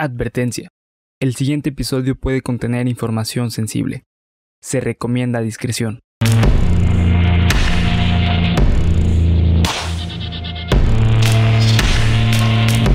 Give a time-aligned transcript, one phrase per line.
[0.00, 0.68] Advertencia.
[1.18, 4.04] El siguiente episodio puede contener información sensible.
[4.62, 5.98] Se recomienda discreción.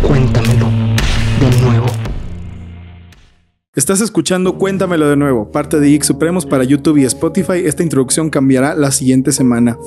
[0.02, 0.70] Cuéntamelo
[1.42, 1.88] de nuevo.
[3.76, 7.66] Estás escuchando Cuéntamelo de nuevo, parte de Geek Supremos para YouTube y Spotify.
[7.66, 9.78] Esta introducción cambiará la siguiente semana.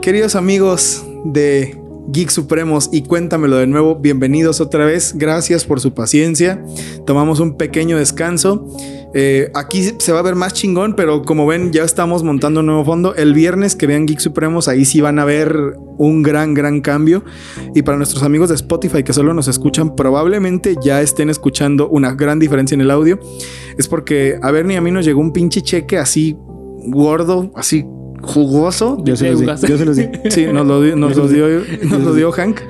[0.00, 5.14] Queridos amigos de Geek Supremos y Cuéntamelo de nuevo, bienvenidos otra vez.
[5.16, 6.62] Gracias por su paciencia.
[7.06, 8.66] Tomamos un pequeño descanso.
[9.14, 12.66] Eh, aquí se va a ver más chingón, pero como ven, ya estamos montando un
[12.66, 13.14] nuevo fondo.
[13.14, 17.24] El viernes que vean Geek Supremos, ahí sí van a ver un gran, gran cambio.
[17.74, 22.12] Y para nuestros amigos de Spotify que solo nos escuchan, probablemente ya estén escuchando una
[22.12, 23.18] gran diferencia en el audio.
[23.78, 26.36] Es porque a Bernie y a mí nos llegó un pinche cheque así
[26.86, 27.86] gordo, así
[28.24, 29.02] jugoso.
[29.04, 30.08] Yo se los di, yo se los di.
[30.30, 31.46] Sí, nos lo dio, nos lo dio,
[31.82, 32.60] nos lo dio Hank.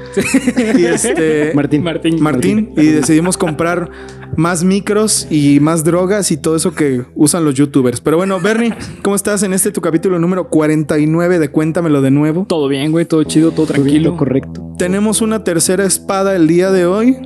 [0.78, 1.82] Y este Martín.
[1.82, 2.20] Martín.
[2.22, 3.90] Martín y decidimos comprar
[4.36, 8.00] más micros y más drogas y todo eso que usan los youtubers.
[8.00, 12.44] Pero bueno, Bernie, ¿cómo estás en este tu capítulo número 49 de Cuéntamelo de nuevo?
[12.48, 13.04] Todo bien, güey.
[13.04, 14.16] Todo chido, todo Tranquilo, tranquilo.
[14.16, 14.74] correcto.
[14.78, 17.16] Tenemos una tercera espada el día de hoy.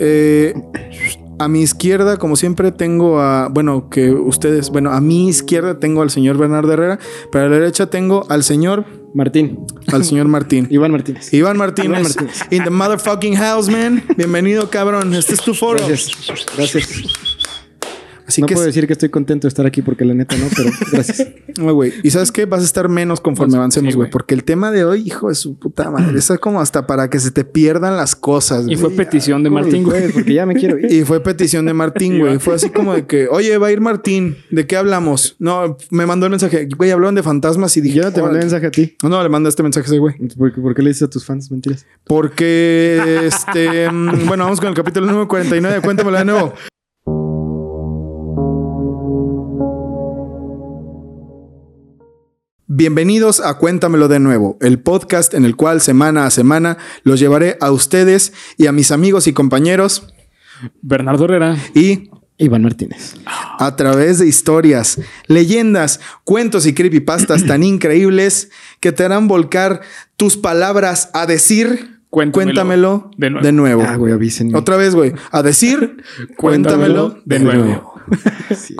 [0.00, 0.54] Eh,
[1.38, 6.02] a mi izquierda, como siempre, tengo a, bueno, que ustedes, bueno, a mi izquierda tengo
[6.02, 6.98] al señor Bernardo Herrera,
[7.32, 9.66] pero a la derecha tengo al señor, Martín.
[9.92, 10.66] al señor Martín.
[10.70, 11.32] Iván Martínez.
[11.32, 12.40] Iván Martínez, Iván Martínez.
[12.50, 14.02] in the motherfucking house, man.
[14.16, 15.14] Bienvenido, cabrón.
[15.14, 15.78] Este es tu foro.
[15.86, 16.46] Gracias.
[16.56, 17.33] Gracias.
[18.26, 20.46] Así no que, puedo decir que estoy contento de estar aquí porque la neta no,
[20.56, 21.28] pero gracias.
[21.58, 21.92] No, güey.
[22.02, 22.46] Y sabes qué?
[22.46, 24.10] Vas a estar menos conforme avancemos, güey.
[24.10, 27.20] Porque el tema de hoy, hijo de su puta madre, es como hasta para que
[27.20, 28.66] se te pierdan las cosas.
[28.68, 30.10] Y fue petición de Martín, güey.
[30.10, 30.90] Porque ya me quiero ir.
[30.90, 32.38] Y fue petición de Martín, güey.
[32.38, 34.36] Fue así como de que, oye, va a ir Martín.
[34.50, 35.36] ¿De qué hablamos?
[35.38, 36.66] No, me mandó el mensaje.
[36.76, 38.44] Güey, hablaron de fantasmas y dije, Yo no te mandé "Órale".
[38.46, 38.96] mensaje a ti.
[39.02, 40.14] No, no, le mandé este mensaje a ese güey.
[40.36, 41.84] ¿Por, qué- por qué le dices a tus fans mentiras?
[42.04, 45.80] Porque, este, mm, bueno, vamos con el capítulo número 49.
[45.82, 46.54] Cuéntamelo de nuevo.
[52.76, 57.56] Bienvenidos a Cuéntamelo de nuevo, el podcast en el cual semana a semana los llevaré
[57.60, 60.12] a ustedes y a mis amigos y compañeros
[60.82, 61.56] Bernardo Herrera.
[61.72, 63.14] y Iván Martínez.
[63.60, 68.50] a través de historias, leyendas, cuentos y creepypastas tan increíbles
[68.80, 69.82] que te harán volcar
[70.16, 73.46] tus palabras a decir, Cuéntamelo cuéntamelo de nuevo.
[73.46, 73.84] de nuevo.
[73.86, 74.58] Ah, güey, avísenme.
[74.58, 75.12] Otra vez, güey.
[75.30, 76.02] A decir,
[76.36, 77.94] cuéntamelo de nuevo.
[78.56, 78.74] Sí,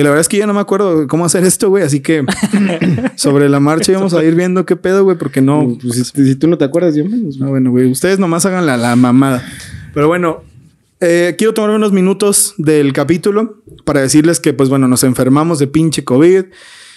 [0.00, 1.84] Que la verdad es que yo no me acuerdo cómo hacer esto, güey.
[1.84, 2.24] Así que
[3.16, 5.62] sobre la marcha vamos a ir viendo qué pedo, güey, porque no.
[5.64, 7.36] No, pues, si, si tú no te acuerdas, yo menos.
[7.36, 7.84] No, bueno, güey.
[7.90, 9.46] Ustedes nomás hagan la, la mamada.
[9.92, 10.42] Pero bueno,
[11.00, 15.66] eh, quiero tomarme unos minutos del capítulo para decirles que, pues bueno, nos enfermamos de
[15.66, 16.46] pinche COVID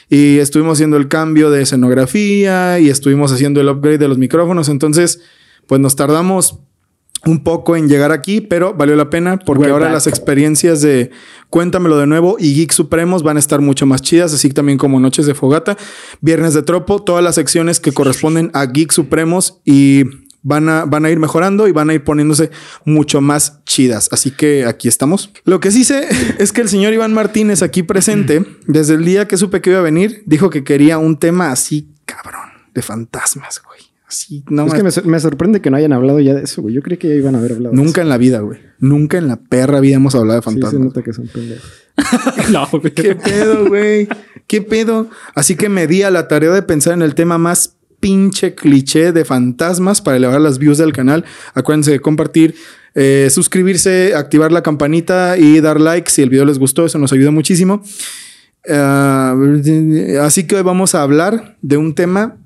[0.07, 4.69] y estuvimos haciendo el cambio de escenografía y estuvimos haciendo el upgrade de los micrófonos.
[4.69, 5.19] Entonces,
[5.67, 6.61] pues nos tardamos
[7.25, 9.93] un poco en llegar aquí, pero valió la pena porque We're ahora back.
[9.93, 11.11] las experiencias de
[11.49, 14.99] Cuéntamelo de nuevo y Geek Supremos van a estar mucho más chidas, así también como
[14.99, 15.77] Noches de Fogata,
[16.21, 20.03] Viernes de Tropo, todas las secciones que corresponden a Geek Supremos y
[20.43, 22.51] van a, van a ir mejorando y van a ir poniéndose
[22.85, 24.09] mucho más chidas.
[24.11, 25.31] Así que aquí estamos.
[25.45, 26.07] Lo que sí sé
[26.37, 29.79] es que el señor Iván Martínez aquí presente, desde el día que supe que iba
[29.79, 33.92] a venir, dijo que quería un tema así cabrón, de fantasmas, güey.
[34.13, 36.43] Así, no es me- que me, sor- me sorprende que no hayan hablado ya de
[36.43, 36.75] eso, güey.
[36.75, 37.75] Yo creí que ya iban a haber hablado.
[37.75, 38.59] de Nunca en la vida, güey.
[38.79, 40.49] Nunca en la perra vida hemos hablado de eso.
[40.51, 40.85] Sí, se fantasmas.
[40.87, 41.71] nota que son pendejos.
[42.51, 42.93] no, güey.
[42.93, 44.07] ¿Qué pedo, güey?
[44.45, 45.09] ¿Qué pedo?
[45.33, 49.13] Así que me di a la tarea de pensar en el tema más pinche cliché
[49.13, 51.25] de fantasmas para elevar las views del canal.
[51.55, 52.53] Acuérdense de compartir,
[52.93, 56.85] eh, suscribirse, activar la campanita y dar like si el video les gustó.
[56.85, 57.81] Eso nos ayuda muchísimo.
[58.69, 59.35] Ah,
[60.21, 62.37] así que hoy vamos a hablar de un tema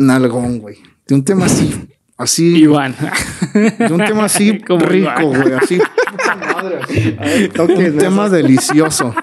[0.00, 0.78] nalgón, güey.
[1.06, 2.96] De un tema así, así, Iván.
[3.52, 5.42] de un tema así Como rico, Iván.
[5.42, 5.52] güey.
[5.54, 5.78] Así,
[7.54, 9.14] Toques un tema delicioso.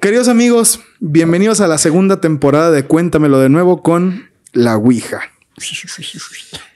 [0.00, 5.20] Queridos amigos, bienvenidos a la segunda temporada de Cuéntamelo de nuevo con La Ouija.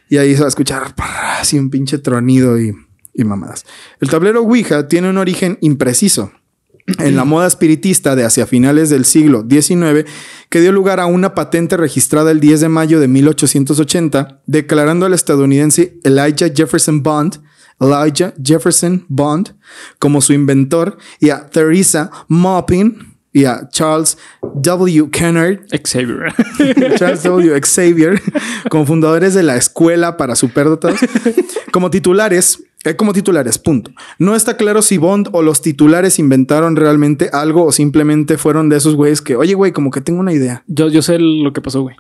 [0.09, 0.95] Y ahí se va a escuchar
[1.39, 2.73] así un pinche tronido y,
[3.13, 3.67] y mamadas.
[4.01, 6.33] El tablero Ouija tiene un origen impreciso
[6.99, 10.09] en la moda espiritista de hacia finales del siglo XIX,
[10.49, 15.15] que dio lugar a una patente registrada el 10 de mayo de 1880, declarando al
[15.15, 17.41] estadounidense Elijah Jefferson Bond,
[17.81, 19.55] Elijah Jefferson Bond,
[19.99, 24.17] como su inventor, y a Theresa Maupin y a Charles
[24.55, 25.11] W.
[25.11, 26.33] Kennard Xavier.
[26.97, 27.61] Charles W.
[27.61, 28.23] Xavier,
[28.71, 31.01] como fundadores de la escuela para superdotados,
[31.71, 32.63] como titulares,
[32.95, 33.91] como titulares, punto.
[34.19, 38.77] No está claro si Bond o los titulares inventaron realmente algo o simplemente fueron de
[38.77, 40.63] esos güeyes que, oye, güey, como que tengo una idea.
[40.69, 41.97] Yo, yo sé lo que pasó, güey.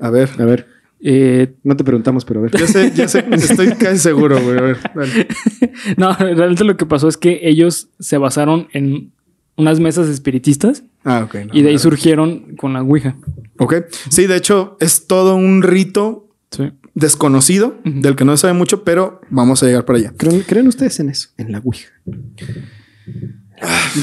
[0.00, 0.66] A ver, A ver.
[1.02, 2.52] Eh, No te preguntamos, pero a ver.
[2.52, 4.58] Ya sé, ya sé, estoy casi seguro, güey.
[4.58, 5.28] A ver, dale.
[5.96, 9.12] no, realmente lo que pasó es que ellos se basaron en
[9.56, 11.34] unas mesas espiritistas Ah, ok.
[11.46, 13.16] no, y de ahí surgieron con la Ouija.
[13.58, 13.74] Ok.
[14.10, 16.70] Sí, de hecho, es todo un rito Sí.
[17.00, 20.12] Desconocido del que no se sabe mucho, pero vamos a llegar para allá.
[20.16, 21.30] ¿Creen, creen ustedes en eso?
[21.36, 21.88] En la Ouija.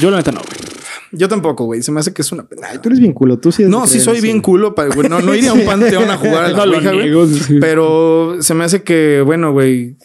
[0.00, 0.58] Yo la neta no, güey.
[1.12, 1.82] Yo tampoco, güey.
[1.82, 2.46] Se me hace que es una.
[2.62, 3.38] Ay, tú eres bien culo.
[3.38, 4.42] Tú sí No, sí soy eso, bien güey.
[4.42, 4.74] culo.
[4.74, 7.34] pa- güey, no, no iría a un panteón a jugar a la No güey.
[7.34, 7.56] sí.
[7.60, 9.96] Pero se me hace que, bueno, güey,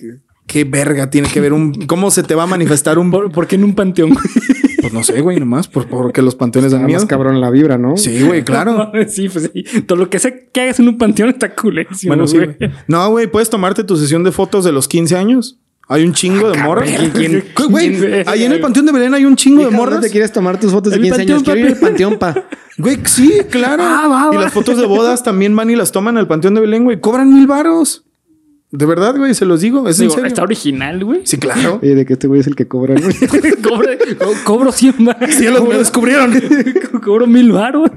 [0.47, 1.73] qué verga tiene que ver un...
[1.87, 3.11] ¿Cómo se te va a manifestar un...
[3.11, 4.11] ¿Por, por qué en un panteón?
[4.13, 4.23] güey?
[4.83, 5.67] Pues no sé, güey, nomás.
[5.67, 6.99] Por, porque los panteones dan miedo.
[6.99, 7.97] más cabrón la vibra, ¿no?
[7.97, 8.91] Sí, güey, claro.
[9.07, 9.63] sí, pues sí.
[9.81, 12.11] Todo lo que sea que hagas en un panteón está culerísimo.
[12.11, 12.55] Bueno, sí, güey.
[12.87, 15.57] No, güey, puedes tomarte tu sesión de fotos de los 15 años.
[15.89, 16.89] Hay un chingo de morras.
[16.89, 19.75] ¿Quién- quién- ¿Qué, Güey, ahí en el Panteón de Belén hay un chingo Hija, de
[19.75, 20.01] ¿dónde morras.
[20.01, 21.43] te quieres tomar tus fotos de El 15 años?
[21.43, 22.45] panteón, Quiero ir al panteón, pa.
[22.77, 23.83] Güey, sí, claro.
[23.85, 24.43] Ah, va, y va.
[24.43, 26.99] las fotos de bodas también van y las toman al Panteón de Belén, güey.
[27.01, 28.05] Cobran mil varos.
[28.75, 29.87] De verdad, güey, se los digo.
[29.87, 30.27] Es en Digo, serio.
[30.27, 31.21] está original, güey.
[31.25, 31.79] Sí, claro.
[31.83, 33.07] Oye, de que este güey es el que cobra, ¿no?
[33.69, 33.89] Cobro,
[34.19, 35.29] co- cobro 100 baros.
[35.37, 36.33] Sí, los me descubrieron.
[37.03, 37.91] Cobro mil baros.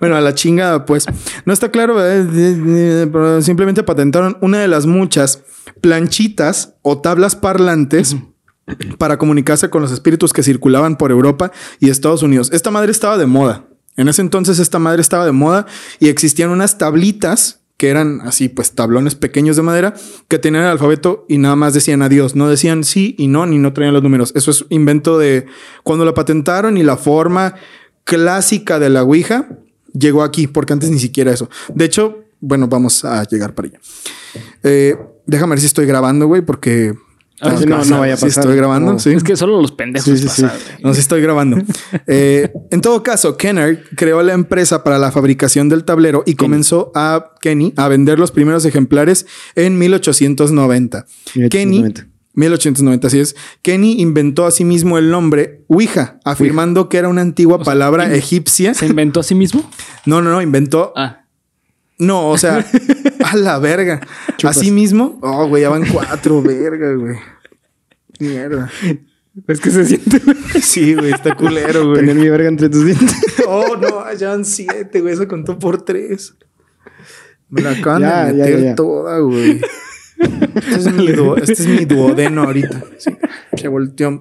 [0.00, 1.06] Bueno, a la chingada, pues.
[1.44, 2.28] No está claro, ¿verdad?
[2.34, 5.42] Eh, pero simplemente patentaron una de las muchas
[5.80, 8.16] planchitas o tablas parlantes
[8.98, 12.50] para comunicarse con los espíritus que circulaban por Europa y Estados Unidos.
[12.52, 13.64] Esta madre estaba de moda.
[13.96, 15.66] En ese entonces esta madre estaba de moda
[15.98, 19.94] y existían unas tablitas que eran así, pues tablones pequeños de madera
[20.28, 22.36] que tenían el alfabeto y nada más decían adiós.
[22.36, 24.34] No decían sí y no, ni no traían los números.
[24.36, 25.46] Eso es invento de
[25.82, 27.54] cuando la patentaron y la forma
[28.04, 29.48] clásica de la Ouija
[29.94, 31.48] llegó aquí, porque antes ni siquiera eso.
[31.74, 33.80] De hecho, bueno, vamos a llegar para allá.
[34.62, 36.92] Eh, déjame ver si estoy grabando, güey, porque...
[37.42, 38.42] Ah, sí, no, no vaya a Sí pasar.
[38.44, 38.98] estoy grabando, No.
[38.98, 39.10] sí.
[39.12, 40.42] Es que solo los pendejos Sí, sí, sí.
[40.42, 40.58] pasan.
[40.82, 41.56] No, sí estoy grabando.
[42.06, 46.92] Eh, en todo caso, Kennard creó la empresa para la fabricación del tablero y comenzó
[46.94, 51.06] a Kenny a vender los primeros ejemplares en 1890.
[51.50, 52.06] Kenny, 1890.
[52.34, 53.36] 1890, así es.
[53.62, 58.72] Kenny inventó asimismo el nombre Ouija, afirmando que era una antigua palabra egipcia.
[58.74, 59.68] ¿Se inventó a sí mismo?
[60.06, 60.92] No, no, no, inventó.
[60.96, 61.19] Ah.
[62.00, 62.64] No, o sea,
[63.24, 64.00] a la verga.
[64.36, 64.56] Chupas.
[64.56, 65.18] Asimismo.
[65.22, 67.16] Oh, güey, ya van cuatro, verga, güey.
[68.18, 68.70] Mierda.
[69.46, 70.36] Es que se siente, güey.
[70.60, 72.00] Sí, güey, está culero, güey.
[72.00, 73.14] Tener mi verga entre tus dientes.
[73.52, 75.14] Oh, no, ya van siete, güey.
[75.14, 76.34] Eso contó por tres.
[77.48, 78.74] Me la acaban Ya, de meter ya, ya.
[78.76, 79.60] toda, güey.
[80.54, 82.84] Este es, mi duo- este es mi duodeno ahorita.
[82.98, 83.10] Sí,
[83.56, 84.20] se volteó.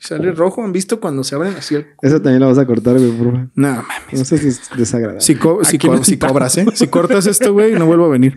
[0.00, 0.64] Sale rojo.
[0.64, 1.86] ¿Han visto cuando se abren así el...
[2.02, 3.48] Esa también la vas a cortar, güey, por favor.
[3.54, 3.86] No, mames.
[4.12, 5.20] No seas des- desagradable.
[5.20, 6.64] Si, co- si co- no si cobras, ¿eh?
[6.74, 8.34] Si cortas esto, güey, no vuelvo a venir.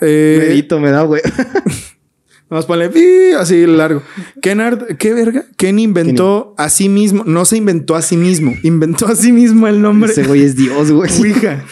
[0.00, 1.20] Eh, Medito me da, güey.
[2.48, 4.02] Vamos a ponerle pi, así largo.
[4.42, 5.44] Kennard, ¿qué verga?
[5.56, 9.68] Kenny inventó a sí mismo, no se inventó a sí mismo, inventó a sí mismo
[9.68, 11.08] el nombre Ese güey es Dios, güey.
[11.20, 11.64] Ouija.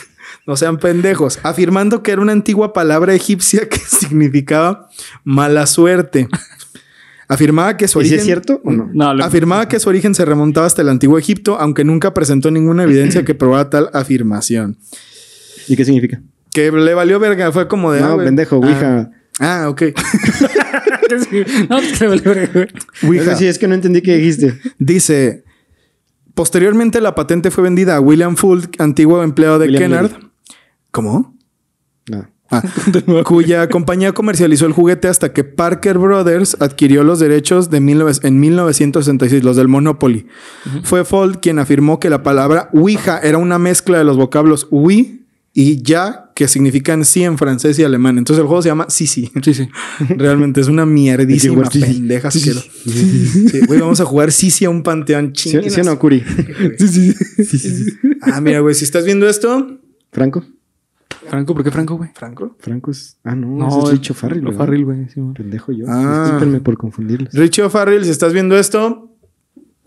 [0.46, 4.88] No sean pendejos, afirmando que era una antigua palabra egipcia que significaba
[5.25, 6.28] mala suerte.
[7.28, 8.88] Afirmaba que su ¿Y si origen es cierto o no?
[8.92, 12.50] No, lo- Afirmaba que su origen se remontaba hasta el antiguo Egipto, aunque nunca presentó
[12.50, 14.78] ninguna evidencia que probara tal afirmación.
[15.69, 16.22] ¿Y qué significa?
[16.52, 18.00] Que le valió verga, fue como de.
[18.00, 18.26] ah, No, güey.
[18.26, 18.66] pendejo, Ah.
[18.66, 19.10] Ouija.
[19.40, 19.82] Ah, ok.
[21.69, 22.66] no, que se vale verga.
[23.06, 23.32] Ouija.
[23.32, 24.58] Es, sí, es que no entendí qué dijiste.
[24.78, 25.44] Dice,
[26.34, 30.10] posteriormente la patente fue vendida a William Fulk, antiguo empleado de William Kennard.
[30.90, 31.36] ¿Cómo?
[32.10, 32.26] No.
[32.50, 32.62] Ah,
[33.24, 38.40] cuya compañía comercializó el juguete hasta que Parker Brothers adquirió los derechos de 19 en
[38.40, 40.26] 1966, los del Monopoly.
[40.82, 45.26] Fue Fold quien afirmó que la palabra Ouija era una mezcla de los vocablos oui
[45.52, 48.16] y ya, que significan sí en francés y alemán.
[48.16, 49.30] Entonces el juego se llama sí, sí.
[49.42, 49.68] Sí, sí.
[50.16, 51.87] Realmente es una mierdísima sí, sí.
[51.87, 52.61] pendeja asquero.
[52.61, 56.23] Sí, güey, vamos a jugar sí, sí a un panteón ¿Sí, chinguen sí no, Curi?
[56.78, 57.12] Sí,
[57.44, 57.87] sí.
[58.23, 59.80] Ah, mira, güey, si estás viendo esto,
[60.12, 60.44] ¿Franco?
[61.28, 62.11] Franco, ¿por qué Franco, güey?
[62.14, 62.56] Franco.
[62.58, 63.18] Franco es...
[63.25, 64.58] Ah, no, No, ese es Richo Farrell, Lo ¿verdad?
[64.64, 65.08] Farrell, güey.
[65.08, 65.35] sí, güey.
[65.35, 65.85] Pendejo yo.
[65.88, 66.23] Ah.
[66.25, 67.32] Discúlpenme por confundirlos.
[67.35, 69.11] Richie O'Farrell, si estás viendo esto,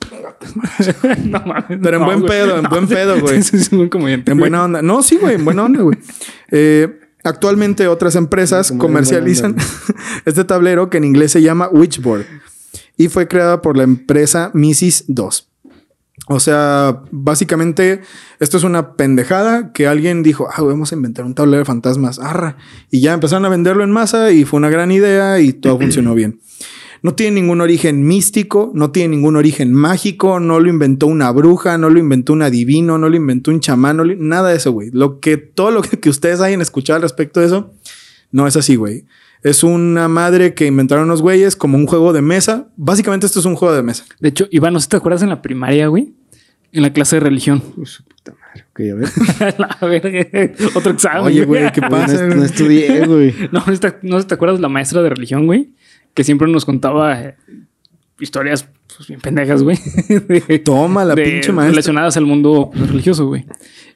[1.26, 1.80] no mames.
[1.82, 2.32] Pero en no, buen güey.
[2.32, 3.38] pedo, en buen pedo, güey.
[3.38, 4.32] Es un comediante.
[4.32, 4.50] en güey.
[4.50, 4.82] buena onda.
[4.82, 5.98] No, sí, güey, en buena onda, güey.
[6.54, 9.56] Eh, actualmente otras empresas comercializan
[10.26, 12.26] este tablero que en inglés se llama Witchboard
[12.98, 15.06] y fue creada por la empresa Mrs.
[15.08, 15.51] 2.
[16.28, 18.02] O sea, básicamente
[18.40, 22.20] esto es una pendejada que alguien dijo, ah, vamos a inventar un tablero de fantasmas,
[22.20, 22.58] arra.
[22.92, 26.14] Y ya empezaron a venderlo en masa y fue una gran idea y todo funcionó
[26.14, 26.40] bien.
[27.04, 31.80] No tiene ningún origen místico, no tiene ningún origen mágico, no lo inventó una bruja,
[31.80, 34.72] no lo inventó un adivino, no lo inventó un chamán, no lo- nada de eso,
[34.72, 34.92] güey.
[34.92, 37.74] Lo que, todo lo que, que ustedes hayan escuchado al respecto de eso,
[38.32, 39.06] no es así, güey.
[39.44, 42.68] Es una madre que inventaron los güeyes como un juego de mesa.
[42.78, 44.06] Básicamente esto es un juego de mesa.
[44.20, 46.14] De hecho, Iván, no sé si te acuerdas en la primaria, güey.
[46.72, 47.60] En la clase de religión.
[47.76, 48.66] Puta madre.
[48.72, 49.56] Ok, a ver.
[49.60, 50.54] La verga.
[50.76, 51.24] Otro examen.
[51.26, 52.28] Oye, güey, ¿qué pasa?
[52.28, 53.34] No, no estudié, güey.
[53.52, 55.72] No, no, te, no te acuerdas de la maestra de religión, güey.
[56.14, 57.36] Que siempre nos contaba eh,
[58.20, 59.78] historias pues, bien pendejas, güey.
[60.08, 61.72] De- Toma la de- pinche maestra.
[61.72, 63.46] Relacionadas al mundo pues, religioso, güey.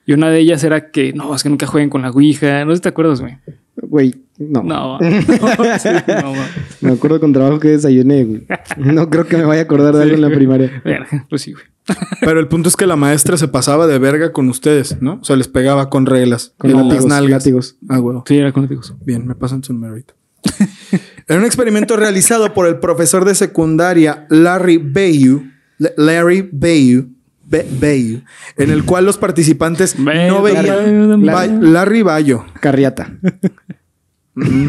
[0.08, 2.66] Y una de ellas era que, no, es que nunca jueguen con la Ouija.
[2.66, 3.38] No sé si te acuerdas, güey.
[3.82, 4.64] Güey, no.
[4.64, 5.00] No, no,
[5.80, 6.48] sí, no, va.
[6.82, 8.48] Me acuerdo con trabajo que desayuné, güey.
[8.78, 10.82] No creo que me vaya a acordar de algo en la primaria.
[10.84, 11.64] Verga, Pues sí, güey.
[12.22, 15.20] Pero el punto es que la maestra se pasaba de verga con ustedes, ¿no?
[15.22, 16.54] O sea, les pegaba con reglas.
[16.58, 17.76] Con látigos, látigos.
[17.90, 18.24] Ah, huevo.
[18.28, 20.14] Sí, era con los Bien, me pasan su número ahorita.
[21.28, 25.44] en un experimento realizado por el profesor de secundaria Larry Bayu,
[25.80, 27.10] L- Larry Bayu,
[27.48, 27.66] Be-
[28.58, 29.98] en el cual los participantes
[30.30, 30.66] no veían
[31.74, 32.46] Larry Bayo.
[32.60, 33.14] Carriata.
[34.36, 34.68] Mm,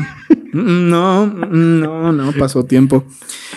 [0.52, 3.04] No, mm, no, no pasó tiempo.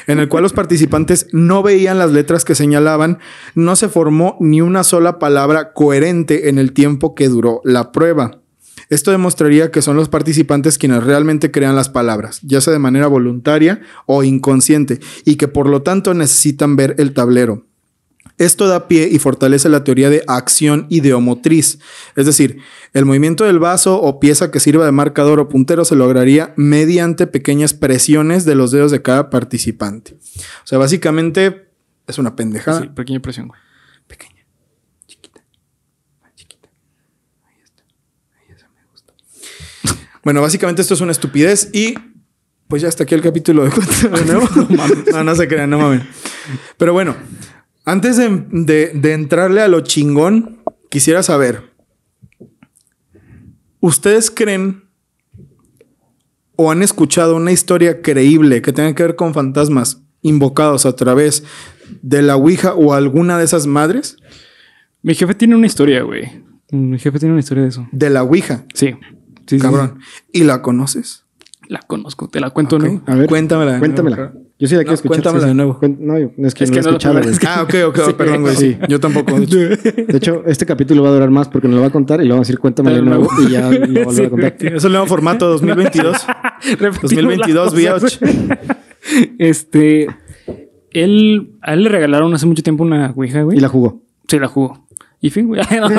[0.07, 3.19] En el cual los participantes no veían las letras que señalaban,
[3.55, 8.41] no se formó ni una sola palabra coherente en el tiempo que duró la prueba.
[8.89, 13.07] Esto demostraría que son los participantes quienes realmente crean las palabras, ya sea de manera
[13.07, 17.65] voluntaria o inconsciente, y que por lo tanto necesitan ver el tablero.
[18.39, 21.77] Esto da pie y fortalece la teoría de acción ideomotriz.
[22.15, 22.59] Es decir,
[22.93, 27.27] el movimiento del vaso o pieza que sirva de marcador o puntero se lograría mediante
[27.27, 30.15] pequeñas presiones de los dedos de cada participante.
[30.63, 31.69] O sea, básicamente
[32.07, 32.81] es una pendejada.
[32.81, 33.59] Sí, pequeña presión, güey.
[34.07, 34.45] Pequeña,
[35.05, 35.43] chiquita,
[36.33, 36.69] chiquita.
[37.43, 37.83] Ahí está.
[38.39, 39.13] Ahí esa me gusta.
[40.23, 41.95] Bueno, básicamente esto es una estupidez y
[42.69, 44.47] pues ya está aquí el capítulo de Cuéntame de nuevo.
[45.11, 46.03] no, no se crean, no mames.
[46.77, 47.17] Pero bueno,
[47.91, 51.63] antes de, de- de entrarle a lo chingón, quisiera saber,
[53.79, 54.83] ¿ustedes creen
[56.55, 61.43] o han escuchado una historia creíble que tenga que ver con fantasmas invocados a través
[62.01, 64.17] de la Ouija o alguna de esas madres?
[65.01, 66.43] Mi jefe tiene una historia, güey.
[66.71, 67.87] Mi jefe tiene una historia de eso.
[67.91, 68.95] De la Ouija, Sí.
[69.47, 69.97] Sí, sí, cabrón.
[70.31, 71.25] ¿Y la conoces?
[71.67, 72.27] La conozco.
[72.27, 72.77] Te la cuento.
[72.77, 73.01] ¿no?
[73.07, 73.27] A ver.
[73.27, 73.79] Cuéntamela.
[73.79, 74.33] Cuéntamela.
[74.59, 75.07] Yo sí la No, quiero escuchar.
[75.23, 75.79] cuéntamela de nuevo.
[75.81, 77.55] No, es que Es no que la no he escuchado.
[77.59, 77.99] Ah, ok, ok.
[78.07, 78.13] Sí.
[78.13, 78.55] Perdón, güey.
[78.57, 78.77] Sí.
[78.89, 79.39] Yo tampoco.
[79.39, 79.57] de hecho.
[79.59, 82.25] De hecho, este capítulo va a durar más porque nos lo va a contar y
[82.25, 84.51] lo vamos a decir cuéntame de nuevo y ya lo Sí, a contar.
[84.51, 86.17] Tiene ese nuevo formato 2022.
[86.77, 88.19] Repetimos 2022 las cosas.
[88.21, 88.57] VH.
[89.37, 90.07] Este.
[90.91, 91.51] Él.
[91.61, 93.57] A él le regalaron hace mucho tiempo una Ouija, güey.
[93.57, 94.01] Y la jugó.
[94.27, 94.85] Sí, la jugó.
[95.21, 95.61] Y fin, güey.
[95.71, 95.89] No,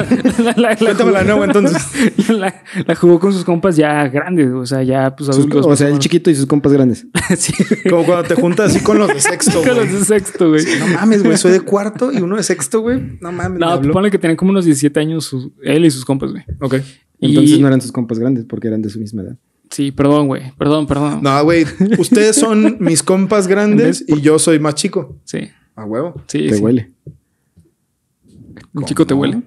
[0.57, 2.29] la, la- nuevo, entonces.
[2.31, 5.67] La, jugó con sus compas ya grandes, o sea, ya pues Sus- adultos.
[5.67, 7.07] o sea, el más chiquito y sus compas grandes.
[7.37, 7.53] sí.
[7.89, 9.99] Como cuando te juntas así con los de sexto, Con los güey.
[9.99, 10.65] de sexto, güey.
[10.79, 11.37] No mames, güey.
[11.37, 13.19] Soy de cuarto y uno de sexto, güey.
[13.21, 13.59] No mames.
[13.59, 16.45] me No, ponle que tenían como unos 17 años sus- él y sus compas, güey.
[16.61, 16.77] Ok.
[17.21, 19.37] Entonces Y- no eran sus compas grandes porque eran de su misma edad.
[19.71, 20.53] Sí, perdón, güey.
[20.59, 21.21] Perdón, perdón.
[21.23, 21.65] No, güey.
[21.99, 25.19] Ustedes son mis compas grandes y yo soy más chico.
[25.25, 26.15] Sí, A huevo.
[26.27, 26.49] sí.
[26.49, 26.63] Te sí.
[26.63, 26.93] huele.
[28.75, 29.43] Un chico te huele.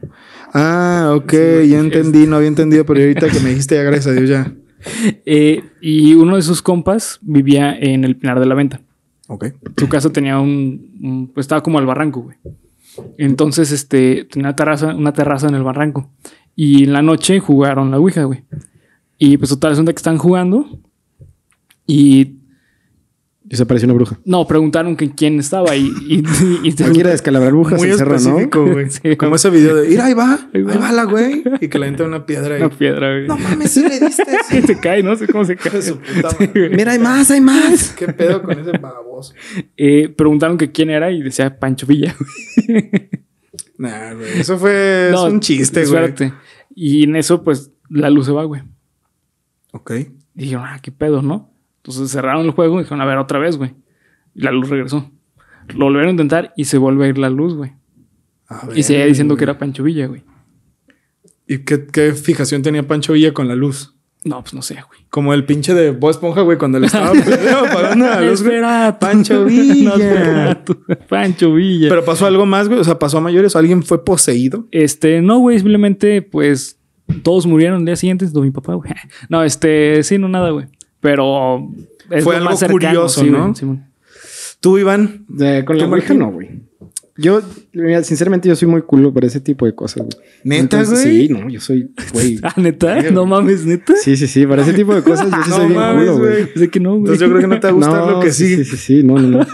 [0.54, 1.32] Ah, ok.
[1.32, 2.26] Sí, ya entendí.
[2.28, 4.54] No había entendido, pero ahorita que me dijiste, ya gracias a Dios, ya.
[5.26, 8.82] Eh, y uno de sus compas vivía en el Pinar de la Venta.
[9.28, 9.46] Ok.
[9.78, 12.36] Su casa tenía un, un- pues estaba como al barranco, güey.
[13.18, 16.12] Entonces, este, tenía una terraza, una terraza en el barranco.
[16.56, 18.44] Y en la noche jugaron la Ouija, güey.
[19.18, 20.68] Y pues total, es donde que están jugando.
[21.88, 22.36] Y
[23.54, 24.20] Y se apareció una bruja.
[24.26, 26.24] no, preguntaron que quién estaba y, y,
[26.64, 28.18] y- y- Aquí era descalabrar brujas Muy en cerro, ¿no?
[28.18, 28.90] específico, güey.
[28.90, 29.16] Sí.
[29.16, 30.34] Como ese video de, mira, ahí va.
[30.54, 30.92] Ahí Ahí va.
[30.92, 31.44] la güey.
[31.62, 32.62] Y que le entra una piedra ahí.
[32.62, 33.28] una piedra, güey.
[33.28, 34.26] No mames, sí le diste.
[34.66, 35.82] se cae, no sé cómo se cae.
[35.84, 36.52] Su puta Sí, madre.
[36.56, 36.70] güey.
[36.76, 37.92] Mira, hay más, hay más.
[37.98, 39.34] ¿Qué pedo con ese baboso?
[39.78, 42.16] Eh, preguntaron que quién era y decía Pancho Villa.
[42.68, 43.10] güey.
[43.78, 44.40] Nah, güey.
[44.40, 46.06] Eso fue No, es un chiste, güey.
[46.06, 46.34] espérate.
[46.76, 48.64] Y en eso, pues, la luz se va, güey.
[49.74, 49.92] Ok.
[50.36, 51.53] Y dijeron, ah, qué pedo, ¿no?
[51.84, 53.74] Entonces cerraron el juego y dijeron, a ver, otra vez, güey.
[54.34, 55.12] Y la luz regresó.
[55.76, 57.74] Lo volvieron a intentar y se vuelve a ir la luz, güey.
[58.74, 59.40] Y seguía diciendo güey.
[59.40, 60.24] que era Pancho Villa, güey.
[61.46, 63.94] ¿Y qué, qué fijación tenía Pancho Villa con la luz?
[64.24, 65.02] No, pues no sé, güey.
[65.10, 67.08] Como el pinche de Bob Esponja, güey, cuando le estaba
[67.70, 68.42] apagando la luz.
[68.42, 69.90] Espera, Pancho Villa.
[69.90, 70.64] No, espera.
[71.10, 71.90] Pancho Villa.
[71.90, 72.80] Pero pasó algo más, güey.
[72.80, 73.58] O sea, pasó a mayores.
[73.58, 74.68] ¿Alguien fue poseído?
[74.72, 76.80] Este, no, güey, simplemente, pues,
[77.24, 78.92] todos murieron el día siguiente, excepto mi papá, güey.
[79.30, 80.68] No, este, sí, no, nada, güey.
[81.04, 81.70] Pero
[82.10, 83.44] es Fue lo algo más cercano, curioso, sí, ¿no?
[83.44, 83.84] güey, Simón.
[84.60, 85.26] Tú, Iván.
[85.28, 86.50] De- con la ¿Tú, Ouija no, güey.
[87.16, 87.42] Yo,
[87.74, 90.26] mira, sinceramente, yo soy muy culo para ese tipo de cosas, güey.
[90.46, 90.98] ¿Neta, güey?
[90.98, 92.40] Sí, no, yo soy, güey.
[92.44, 93.30] Ah, neta, Sí, no güey.
[93.32, 93.94] mames, neta.
[94.02, 96.18] Sí, sí, sí, para ese tipo de cosas yo sí No soy bien mames, culo,
[96.20, 96.44] güey.
[96.46, 96.48] güey.
[96.56, 97.00] Sé que no, güey.
[97.02, 99.04] Entonces yo creo que no te va a gustar lo que sí, sí, sí, sí,
[99.04, 99.46] no, no, no.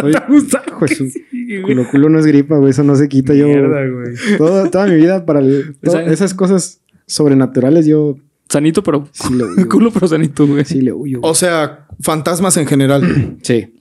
[0.00, 0.62] Soy, ¿Te gusta?
[0.80, 1.62] de su- Sí, güey.
[1.62, 3.32] culo, culo no es gripa, güey, eso no se quita.
[3.32, 4.14] Yo, Mierda, güey.
[4.36, 5.76] todo- toda mi vida, para el-
[6.08, 8.16] esas cosas sobrenaturales, yo
[8.48, 9.08] Sanito, pero.
[9.12, 9.68] sí le huyo.
[9.70, 10.64] Culo, pero sanito, güey.
[10.64, 11.18] Sí le huyo.
[11.22, 13.38] O sea, fantasmas en general.
[13.42, 13.72] Sí.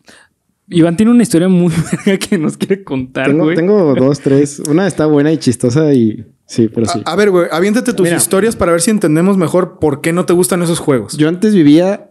[0.67, 1.71] Iván tiene una historia muy
[2.05, 3.55] verga que nos quiere contar, Tengo, güey.
[3.55, 4.61] tengo dos, tres.
[4.67, 7.01] Una está buena y chistosa y Sí, pero sí.
[7.05, 8.17] A, a ver, güey, aviéntate tus Mira.
[8.17, 11.17] historias para ver si entendemos mejor por qué no te gustan esos juegos.
[11.17, 12.09] Yo antes vivía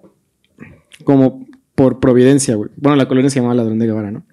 [1.05, 2.71] como por Providencia, güey.
[2.77, 4.25] Bueno, la colonia se llamaba Ladrón de Guevara, ¿no?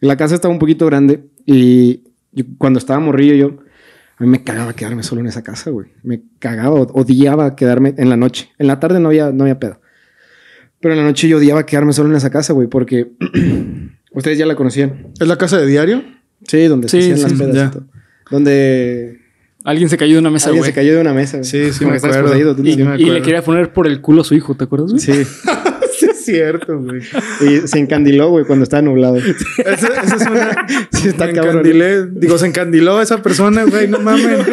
[0.00, 3.56] La casa estaba un poquito grande y yo- cuando estaba morrillo yo,
[4.20, 5.88] a mí me cagaba quedarme solo en esa casa, güey.
[6.02, 8.50] Me cagaba, od- odiaba quedarme en la noche.
[8.58, 9.80] En la tarde no había, no había pedo.
[10.80, 13.12] Pero en la noche yo odiaba quedarme solo en esa casa, güey, porque
[14.12, 15.08] ustedes ya la conocían.
[15.18, 16.04] ¿Es la casa de diario?
[16.46, 17.64] Sí, donde Sí, se hacían sí, las pedas ya.
[17.66, 17.86] y todo.
[18.30, 19.20] Donde
[19.64, 20.70] Alguien se cayó de una mesa, alguien güey.
[20.70, 21.38] se cayó de una mesa.
[21.38, 21.44] güey.
[21.48, 22.34] Sí, sí me acuerdo.
[22.64, 24.90] Y, Sí, me y le quería poner por el culo a su hijo, ¿te acuerdas?
[24.92, 25.00] güey?
[25.02, 25.12] Sí.
[26.30, 27.00] cierto, güey.
[27.40, 29.16] Y se encandiló, güey, cuando estaba nublado.
[29.58, 30.66] Esa esa es una.
[30.92, 31.58] Sí, está me cabrón.
[31.58, 32.06] encandilé.
[32.06, 33.88] Digo, se encandiló esa persona, güey.
[33.88, 34.38] No mames.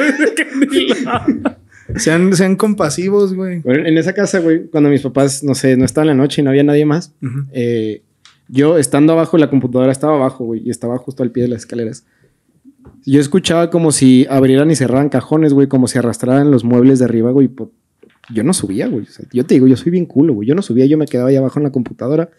[1.95, 3.59] sean, sean compasivos, güey.
[3.59, 6.41] Bueno, en esa casa, güey, cuando mis papás, no sé, no estaban en la noche
[6.41, 7.13] y no había nadie más,
[7.51, 8.01] eh,
[8.49, 11.59] yo estando abajo, la computadora estaba abajo, güey, y estaba justo al pie de las
[11.61, 12.05] escaleras.
[13.05, 17.05] Yo escuchaba como si abrieran y cerraran cajones, güey, como si arrastraran los muebles de
[17.05, 17.47] arriba, güey.
[17.47, 17.71] po-
[18.33, 19.03] Yo no subía, güey.
[19.03, 20.47] O sea, yo te digo, yo soy bien culo, güey.
[20.47, 22.29] Yo no subía, yo me quedaba ahí abajo en la computadora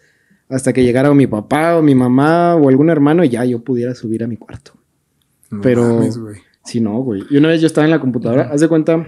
[0.47, 3.63] hasta que llegara o mi papá o mi mamá o algún hermano y ya yo
[3.63, 4.73] pudiera subir a mi cuarto.
[5.51, 6.01] No Pero-.
[6.65, 7.23] Sí, no, güey.
[7.29, 9.07] Y una vez yo estaba en la computadora, haz de cuenta,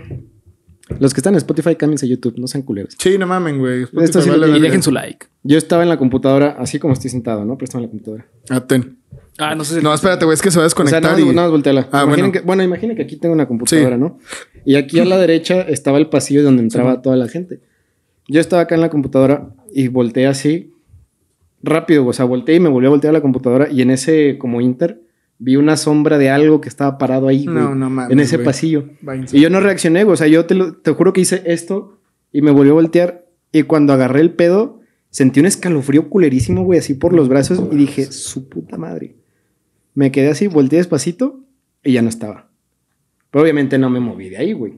[0.99, 2.95] los que están en Spotify, cámbiense a YouTube, no sean culeros.
[2.97, 3.83] Sí, no mamen, güey.
[3.83, 5.27] Spotify Esto sí lo vale Y dejen su like.
[5.43, 7.55] Yo estaba en la computadora, así como estoy sentado, ¿no?
[7.57, 8.25] Pero estaba en la computadora.
[8.49, 8.97] Ah, ten.
[9.37, 9.83] Ah, no sé si...
[9.83, 10.33] No, espérate, güey.
[10.35, 11.35] Es que se va a O sea, desconectar nada, más- y...
[11.35, 11.89] nada más volteala.
[11.91, 12.31] Ah, Imaginen bueno.
[12.31, 14.01] Que, bueno, imaginen que aquí tengo una computadora, Sí.
[14.01, 14.19] ¿no?
[14.65, 17.59] Y aquí a la derecha estaba el pasillo donde entraba toda la gente.
[18.27, 20.73] Yo estaba acá en la computadora y volteé así,
[21.63, 24.37] rápido, o sea, volteé y me volví a voltear a la computadora y en ese
[24.37, 25.01] como inter
[25.37, 28.85] vi una sombra de algo que estaba parado ahí, No, no mames, en ese pasillo.
[29.01, 29.35] Váyanse.
[29.37, 30.03] Y yo no reaccioné.
[30.03, 31.97] O sea, yo te, lo- te juro que hice esto
[32.31, 33.25] y me volvió a voltear.
[33.51, 37.59] Y cuando agarré el pedo, sentí un escalofrío culerísimo, güey, así por los brazos.
[37.71, 39.15] Y dije, su puta madre.
[39.95, 41.39] Me quedé así, volteé despacito
[41.83, 42.50] y ya no estaba.
[43.31, 44.73] Pero obviamente no me moví de ahí, güey.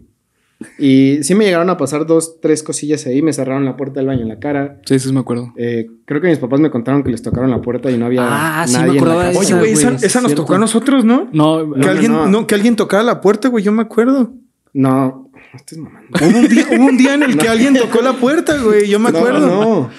[0.80, 3.22] Y sí me llegaron a pasar dos, tres cosillas ahí.
[3.22, 4.80] Me cerraron la puerta del baño en la cara.
[4.86, 5.52] Sí, sí, me acuerdo.
[5.58, 8.22] Eh, creo que mis papás me contaron que les tocaron la puerta y no había
[8.24, 9.40] Ah, sí, me nadie en la acordaba.
[9.40, 10.36] Oye, güey, esa, nos cierto.
[10.36, 11.28] tocó a nosotros, ¿no?
[11.34, 12.28] No, Que no, alguien, no.
[12.30, 13.64] no, que alguien tocara la puerta, güey.
[13.64, 14.32] Yo me acuerdo.
[14.74, 16.08] No, estás mamando.
[16.22, 18.88] Hubo un día, hubo un día en el que alguien tocó la puerta, güey.
[18.88, 19.46] Yo me acuerdo.
[19.46, 19.90] No,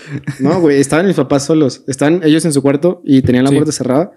[0.40, 0.80] no, no, güey.
[0.80, 1.84] Estaban mis papás solos.
[1.88, 3.56] Estaban ellos en su cuarto y tenían la Sí.
[3.56, 4.12] puerta cerrada.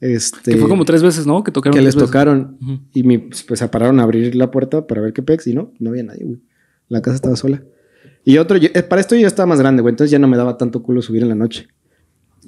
[0.00, 0.52] Este.
[0.52, 1.44] que fue como tres veces, ¿no?
[1.44, 2.08] Que tocaron que les veces.
[2.08, 2.56] tocaron.
[2.94, 5.46] Y mi, pues se pararon a abrir la puerta para ver qué pex.
[5.46, 6.40] Y no, no había nadie, güey.
[6.88, 7.62] La casa estaba sola.
[8.24, 9.92] Y otro, yo- eh, para esto yo ya estaba más grande, güey.
[9.92, 11.68] Entonces ya no me daba tanto culo subir en la noche.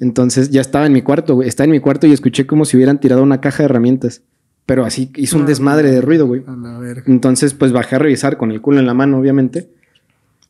[0.01, 1.49] Entonces ya estaba en mi cuarto, güey.
[1.49, 4.23] Estaba en mi cuarto y escuché como si hubieran tirado una caja de herramientas.
[4.65, 5.47] Pero así hizo un Ah.
[5.47, 6.43] desmadre de ruido, güey.
[6.47, 7.03] A la verga.
[7.07, 9.69] Entonces, pues bajé a revisar con el culo en la mano, obviamente.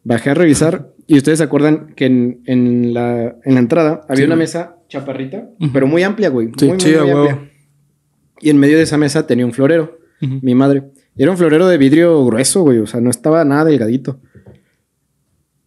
[0.05, 4.17] Bajé a revisar y ustedes se acuerdan que en, en la, en la entrada había
[4.17, 4.43] Sí, una güey.
[4.45, 6.51] mesa chaparrita, pero muy amplia, güey.
[6.57, 7.51] Sí, muy, sí, muy amplia.
[8.41, 10.91] Y en medio de esa mesa tenía un florero, mi madre.
[11.17, 12.79] Y era un florero de vidrio grueso, güey.
[12.79, 14.21] O sea, no estaba nada delgadito.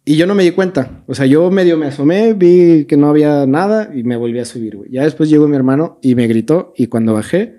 [0.03, 1.03] Y yo no me di cuenta.
[1.07, 4.45] O sea, yo medio me asomé, vi que no había nada y me volví a
[4.45, 4.91] subir, güey.
[4.91, 6.73] Ya después llegó mi hermano y me gritó.
[6.77, 7.57] Y cuando bajé,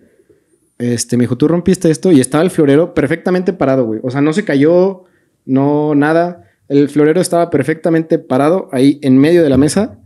[0.79, 2.13] este, me dijo, tú rompiste esto.
[2.13, 4.01] Y estaba el florero perfectamente parado, güey.
[4.05, 5.05] O sea, no se cayó,
[5.45, 6.45] no nada.
[6.69, 9.99] El florero estaba perfectamente parado ahí en medio de la mesa,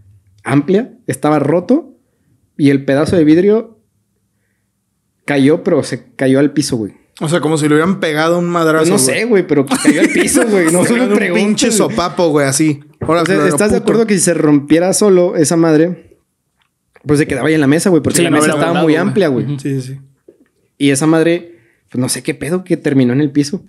[0.44, 0.98] amplia.
[1.06, 1.94] Estaba roto.
[2.56, 3.78] Y el pedazo de vidrio
[5.24, 6.92] cayó, pero se cayó al piso, güey.
[7.22, 8.82] O sea, como si le hubieran pegado un madrazo.
[8.82, 10.72] Pues no sé, güey, pero cayó al piso, güey.
[10.72, 12.80] No solo un pinche sopapo, güey, así.
[13.00, 16.18] Ahora, O sea, ¿estás de acuerdo que si se rompiera solo esa madre,
[17.06, 18.02] pues se quedaba ahí en la mesa, güey?
[18.02, 19.44] Porque Sí, la no mesa estaba volado, muy amplia, güey.
[19.46, 19.58] Ujú.
[19.58, 19.98] Sí, sí.
[20.78, 21.58] Y esa madre,
[21.90, 23.62] pues no sé qué pedo que terminó en el piso.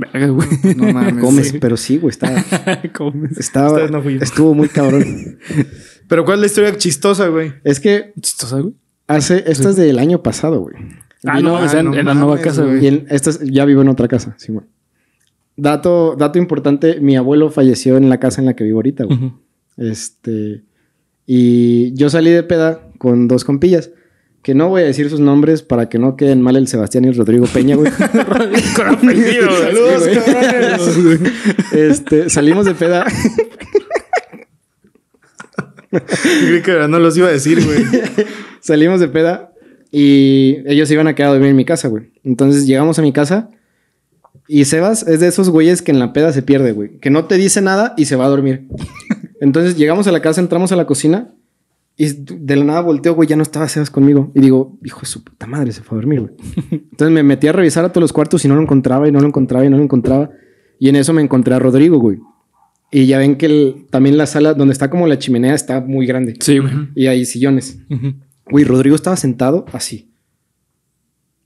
[0.00, 0.48] Verga, güey.
[0.76, 1.22] No mames.
[1.24, 1.58] Comes, sí.
[1.58, 2.42] pero sí, güey, estaba,
[2.96, 3.36] Comes.
[3.36, 5.04] estaba, no fui estuvo muy cabrón.
[6.08, 7.52] Pero ¿cuál es la historia chistosa, güey?
[7.64, 8.74] es que Chistosa, güey.
[9.08, 10.76] hace, esta es del año pasado, güey.
[11.24, 12.82] Ah, no, en, no en la nueva mames, casa, güey.
[12.82, 14.64] Y en, esta es- ya vivo en otra casa, sí, güey.
[15.56, 19.32] Dato, dato importante, mi abuelo falleció en la casa en la que vivo ahorita, güey.
[19.76, 20.62] Este.
[21.26, 23.90] Y yo salí de peda con dos compillas.
[24.48, 27.08] Que no voy a decir sus nombres para que no queden mal el Sebastián y
[27.08, 27.92] el Rodrigo Peña, güey.
[28.74, 31.20] Saludos, cabrones.
[31.74, 33.04] este, salimos de peda.
[35.90, 37.84] Creí que no los iba a decir, güey.
[38.60, 39.52] salimos de peda.
[39.92, 42.04] Y ellos iban a quedar a dormir en mi casa, güey.
[42.24, 43.50] Entonces llegamos a mi casa.
[44.46, 46.98] Y Sebas es de esos güeyes que en la peda se pierde, güey.
[47.00, 48.66] Que no te dice nada y se va a dormir.
[49.42, 51.34] Entonces llegamos a la casa, entramos a la cocina.
[52.00, 54.30] Y de la nada volteo, güey, ya no estaba Sebas conmigo.
[54.34, 56.32] Y digo, hijo de su puta madre, se fue a dormir, güey.
[56.70, 59.18] Entonces me metí a revisar a todos los cuartos y no lo encontraba y no
[59.20, 60.30] lo encontraba y no lo encontraba.
[60.78, 62.20] Y en eso me encontré a Rodrigo, güey.
[62.92, 66.06] Y ya ven que el- también la sala donde está como la chimenea está muy
[66.06, 66.36] grande.
[66.40, 66.72] Sí, güey.
[66.94, 67.80] Y hay sillones.
[68.48, 70.12] Güey, Rodrigo estaba sentado así.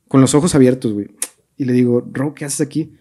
[0.08, 1.08] Con los ojos abiertos, güey.
[1.56, 2.92] Y le digo, Ro, ¿qué haces aquí?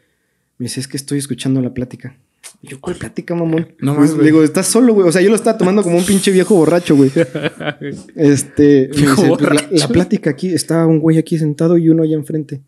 [0.58, 2.18] Me dice, es que estoy escuchando la plática.
[2.62, 3.75] Y yo, ¿cuál plática, mamón?
[3.80, 5.08] No Pues, mames, le digo, estás solo, güey.
[5.08, 7.12] O sea, yo lo estaba tomando como un pinche viejo borracho, güey.
[8.15, 9.67] Este, Viejo dice, pues, la, borracho.
[9.71, 12.62] la plática aquí, estaba un güey aquí sentado y uno allá enfrente.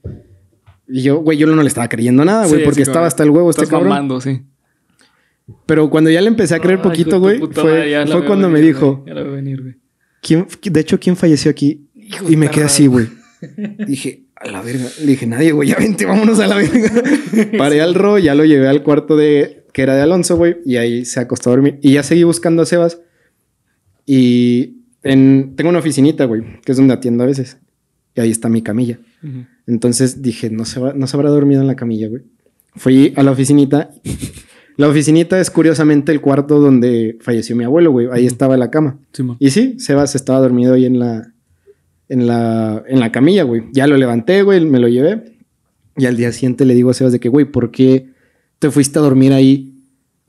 [0.87, 3.23] Y yo, güey, yo no le estaba creyendo nada, güey, Sí, porque sí, estaba hasta
[3.23, 3.89] el huevo este cabrón.
[3.89, 4.41] mamando, sí.
[5.65, 9.03] Pero cuando ya le empecé a creer Ay, poquito, güey, fue, fue cuando me dijo.
[9.05, 9.75] Ya la veo venir, güey.
[10.21, 11.89] ¿quién, de hecho, ¿quién falleció aquí?
[11.93, 13.07] Hijo Y me quedé así, güey.
[13.87, 14.85] Dije, a la verga.
[15.01, 16.91] Le dije, nadie, güey, ya vente, vámonos a la verga.
[17.57, 20.77] Paré al Ro, ya lo llevé al cuarto de, que era de Alonso, güey, y
[20.77, 21.79] ahí se acostó a dormir.
[21.81, 23.01] Y ya seguí buscando a Sebas.
[24.05, 27.57] Y en, tengo una oficinita, güey, que es donde atiendo a veces.
[28.15, 28.99] Y ahí está mi camilla.
[29.65, 32.21] Entonces dije, no se, va, no se habrá dormido en la camilla, güey.
[32.75, 33.89] Fui a la oficinita.
[34.77, 38.07] La oficinita es curiosamente el cuarto donde falleció mi abuelo, güey.
[38.11, 38.99] Ahí estaba la cama.
[39.39, 41.31] Y sí, Sebas estaba dormido ahí en la,
[42.09, 43.63] en la, en la camilla, güey.
[43.71, 45.37] Ya lo levanté, güey, me lo llevé.
[45.95, 48.12] Y al día siguiente le digo a Sebas de que, güey, ¿por qué
[48.63, 49.73] te fuiste a dormir ahí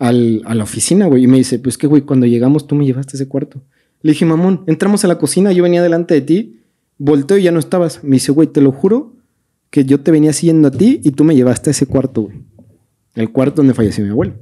[0.01, 1.23] al- a la oficina, güey?
[1.23, 3.63] Y me dice, pues que, güey, cuando llegamos tú me llevaste a ese cuarto.
[4.03, 6.61] Le dije, mamón, entramos a la cocina, yo venía delante de ti,
[6.99, 8.03] volteo y ya no estabas.
[8.03, 9.13] Me dice, güey, te lo juro
[9.71, 12.39] que yo te venía siguiendo a ti y tú me llevaste a ese cuarto, güey.
[13.15, 14.35] El cuarto donde falleció mi abuelo.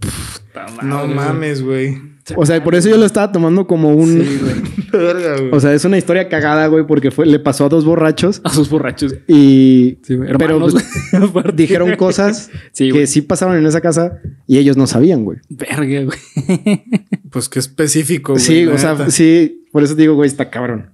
[0.82, 1.96] No mames, güey.
[2.36, 4.22] O sea, por eso yo lo estaba tomando como un...
[4.22, 4.54] Sí, güey.
[4.92, 5.50] Verga, güey.
[5.52, 8.50] O sea, es una historia cagada, güey, porque fue, le pasó a dos borrachos A
[8.50, 9.14] sus borrachos.
[9.26, 10.28] y Sí, güey.
[10.38, 11.24] pero Hermanos, pues, güey.
[11.30, 11.52] Aparte.
[11.56, 15.38] dijeron cosas Sí, que sí pasaron en esa casa y ellos no sabían, güey.
[15.48, 16.82] Verga, güey.
[17.30, 18.44] Pues qué específico, güey.
[18.44, 20.90] Sí, o sea, sí, por eso digo, güey, está cabrón.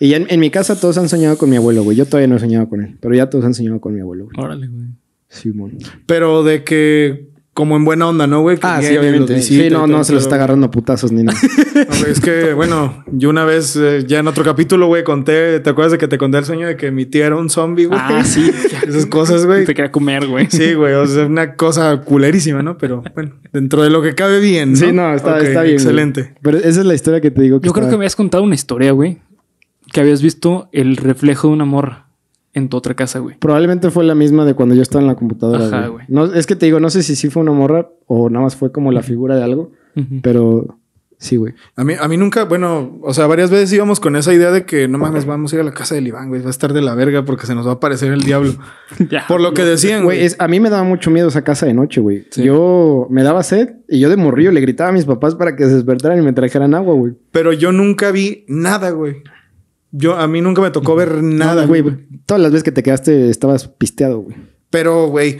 [0.00, 1.96] Y ya en, en mi casa todos han soñado con mi abuelo, güey.
[1.96, 4.24] Yo todavía no he soñado con él, pero ya todos han soñado con mi abuelo,
[4.26, 4.44] güey.
[4.44, 4.86] Órale, güey.
[5.28, 5.76] Simón.
[6.06, 7.27] Pero de que,
[7.58, 8.56] como en buena onda, ¿no, güey?
[8.56, 9.42] Que Ah, sí, obviamente.
[9.42, 11.36] Sí, no, no todo, se los está agarrando a putazos ni nada.
[11.74, 15.68] No, es que, bueno, yo una vez, eh, ya en otro capítulo, güey, conté, ¿te
[15.68, 17.98] acuerdas de que te conté el sueño de que mi tía era un zombie, güey?
[18.00, 18.48] Ah, sí.
[18.86, 19.64] Esas cosas, güey.
[19.64, 20.46] Te quería comer, güey.
[20.48, 22.78] Sí, güey, o sea, una cosa culerísima, ¿no?
[22.78, 24.78] Pero bueno, dentro de lo que cabe bien, ¿no?
[24.78, 25.62] Sí, no, está, está bien.
[25.64, 25.72] güey.
[25.72, 26.34] Excelente.
[26.40, 27.60] Pero esa es la historia que te digo.
[27.60, 29.18] Yo creo que me habías contado una historia, güey.
[29.92, 32.07] Que habías visto el reflejo de una morra
[32.58, 33.36] en tu otra casa, güey.
[33.38, 35.66] Probablemente fue la misma de cuando yo estaba en la computadora.
[35.66, 36.04] Ajá, güey.
[36.08, 38.56] No, es que te digo, no sé si sí fue una morra o nada más
[38.56, 39.72] fue como la figura de algo,
[40.22, 40.78] pero
[41.18, 41.54] sí, güey.
[41.74, 44.64] A mí, a mí nunca, bueno, o sea, varias veces íbamos con esa idea de
[44.64, 46.72] que no mames, vamos a ir a la casa del Iván, güey, va a estar
[46.72, 48.52] de la verga porque se nos va a aparecer el diablo.
[49.10, 49.26] Ya.
[49.26, 50.26] Por lo que decían, Güey, güey.
[50.26, 52.24] es- a mí me daba mucho miedo esa casa de noche, güey.
[52.30, 52.42] Sí.
[52.44, 55.64] Yo me daba sed y yo de morrillo le gritaba a mis papás para que
[55.64, 57.12] se despertaran y me trajeran agua, güey.
[57.32, 59.16] Pero yo nunca vi nada, güey.
[59.90, 61.80] Yo, a mí nunca me tocó ver nada, güey.
[61.82, 61.96] güey.
[62.26, 64.36] Todas las veces que te quedaste estabas pisteado, güey.
[64.70, 65.38] Pero, güey,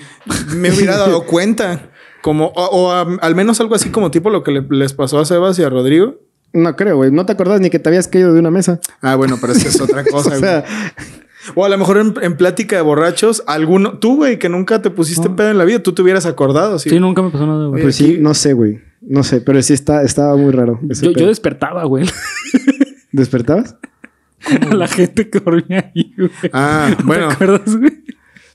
[0.57, 1.91] me hubiera dado cuenta.
[2.23, 5.25] Como, o, o, al menos algo así como tipo lo que le- les pasó a
[5.25, 6.17] Sebas y a Rodrigo.
[6.53, 7.13] No creo, güey.
[7.13, 8.81] No te acordás ni que te habías caído de una mesa.
[9.03, 10.73] Ah, bueno, pero es que es otra cosa, o sea, güey.
[11.55, 14.91] O a lo mejor en, en plática de borrachos, alguno, tú, güey, que nunca te
[14.91, 15.37] pusiste No.
[15.37, 16.91] pedo en la vida, tú te hubieras acordado, sí.
[16.91, 17.83] Sí, nunca me pasó nada, güey.
[17.83, 18.81] pues sí, no sé, güey.
[19.01, 20.81] No sé, pero sí está, estaba muy raro.
[20.83, 22.07] Yo, yo despertaba, güey.
[23.13, 23.77] ¿Despertabas?
[24.71, 26.31] A la gente que dormía ahí, güey.
[26.53, 28.05] Ah, bueno, ¿Te acuerdas, güey?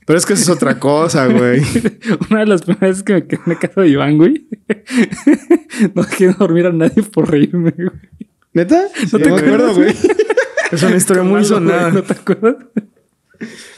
[0.06, 1.62] pero es que eso es otra cosa, güey.
[2.30, 4.48] Una de las primeras veces que me quedé en la casa de Iván, güey.
[5.94, 7.90] no dejé dormir a nadie por reírme, güey.
[8.52, 8.88] ¿Neta?
[9.12, 9.94] ¿No te me acuerdas, güey.
[10.70, 11.90] Es una historia muy sonada.
[11.90, 12.56] ¿No te acuerdas?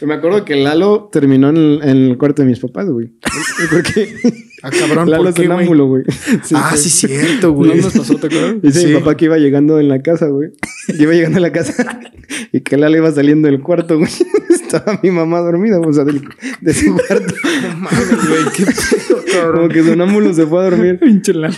[0.03, 3.13] Me acuerdo que Lalo terminó en el, en el cuarto de mis papás, güey.
[3.71, 4.15] Porque
[4.63, 5.57] Ah, cabrón, Lalo ¿por es qué, güey?
[5.59, 6.03] sonámbulo, güey.
[6.55, 7.81] ah, sí, cierto, No güey.
[7.81, 8.57] nos pasó, ¿te acuerdas?
[8.63, 8.87] Dice Sí.
[8.89, 10.51] mi papá que iba llegando en la casa, güey.
[10.99, 12.01] Iba llegando a la casa
[12.53, 14.11] y que Lalo iba saliendo del cuarto, güey.
[14.51, 16.23] Estaba mi mamá dormida, o sea, del-
[16.61, 17.35] de su cuarto.
[17.63, 19.69] No mames, güey, qué pedo, Como cabrón.
[19.71, 20.99] que sonámbulo se fue a dormir.
[20.99, 21.55] Pinche Lalo.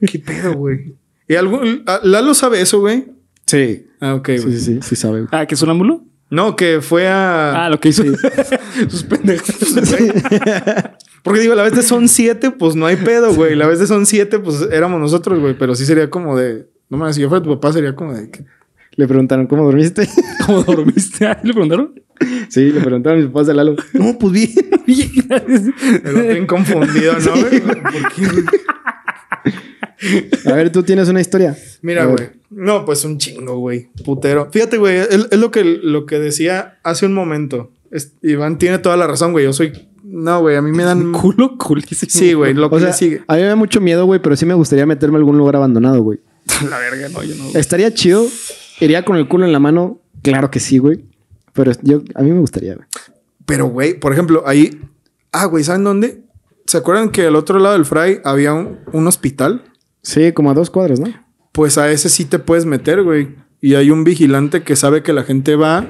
[0.00, 0.94] ¿Qué pedo, güey?
[1.28, 3.06] ¿Y algo, ah, Lalo sabe eso, güey?
[3.46, 3.86] Sí.
[4.00, 4.54] Ah, ok, Sí, güey.
[4.58, 5.20] sí, sí, sí sabe.
[5.20, 5.28] güey.
[5.32, 6.04] Ah, ¿que sonámbulo?
[6.30, 7.66] No, que fue a...
[7.66, 8.02] Ah, lo que hizo.
[8.88, 9.04] Sus.
[11.22, 13.54] Porque digo, la vez de son siete, pues no hay pedo, güey.
[13.56, 15.54] La vez de son siete, pues éramos nosotros, güey.
[15.58, 16.66] Pero sí sería como de...
[16.88, 18.30] No mames, si yo fuera tu papá, sería como de...
[18.30, 18.44] que-
[18.96, 20.08] Le preguntaron, ¿cómo dormiste?
[20.46, 21.26] ¿Cómo dormiste?
[21.26, 22.00] Ah, ¿Le preguntaron?
[22.48, 23.76] Sí, le preguntaron a mis papás de Lalo.
[23.94, 24.50] No, pues bien.
[24.86, 25.10] Bien,
[26.04, 27.60] otro bien confundido, ¿no, güey?
[27.60, 28.26] ¿Por qué?
[30.46, 31.56] A ver, tú tienes una historia.
[31.82, 32.30] Mira, güey.
[32.50, 33.90] No, pues un chingo, güey.
[34.04, 34.48] Putero.
[34.50, 34.96] Fíjate, güey.
[34.96, 37.70] Es, es lo, que, lo que decía hace un momento.
[37.90, 39.44] Es- Iván tiene toda la razón, güey.
[39.44, 39.72] Yo soy...
[40.02, 40.56] No, güey.
[40.56, 41.12] A mí me dan...
[41.12, 42.10] Culo, culísimo.
[42.10, 42.54] Sí, güey.
[42.54, 43.22] Lo que O sea, le sigue.
[43.26, 45.56] a mí me da mucho miedo, güey, pero sí me gustaría meterme a algún lugar
[45.56, 46.20] abandonado, güey.
[46.70, 47.58] La verga, no, yo no.
[47.58, 48.26] Estaría chido.
[48.80, 50.00] Iría con el culo en la mano.
[50.22, 51.04] Claro que sí, güey.
[51.52, 52.86] Pero yo, a mí me gustaría, güey.
[53.46, 54.80] Pero, güey, por ejemplo, ahí...
[55.32, 56.22] Ah, güey, ¿saben dónde?
[56.66, 59.64] ¿Se acuerdan que al otro lado del Fray había un, un hospital?
[60.02, 61.12] Sí, como a dos cuadras, ¿no?
[61.52, 63.36] Pues a ese sí te puedes meter, güey.
[63.60, 65.86] Y hay un vigilante que sabe que la gente va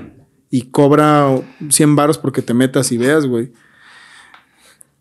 [0.50, 1.26] y cobra
[1.68, 3.52] 100 varos porque te metas y veas, güey.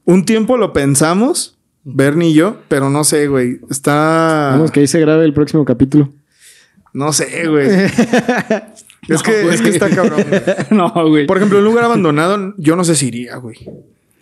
[0.05, 3.59] Un tiempo lo pensamos, Bernie y yo, pero no sé, güey.
[3.69, 4.51] Está.
[4.51, 6.09] Vamos, que ahí se grabe el próximo capítulo.
[6.93, 7.67] No sé, güey.
[9.07, 10.23] es, que, es que está cabrón.
[10.27, 10.41] güey.
[10.71, 11.25] no, güey.
[11.25, 13.57] Por ejemplo, un lugar abandonado, yo no sé si iría, güey.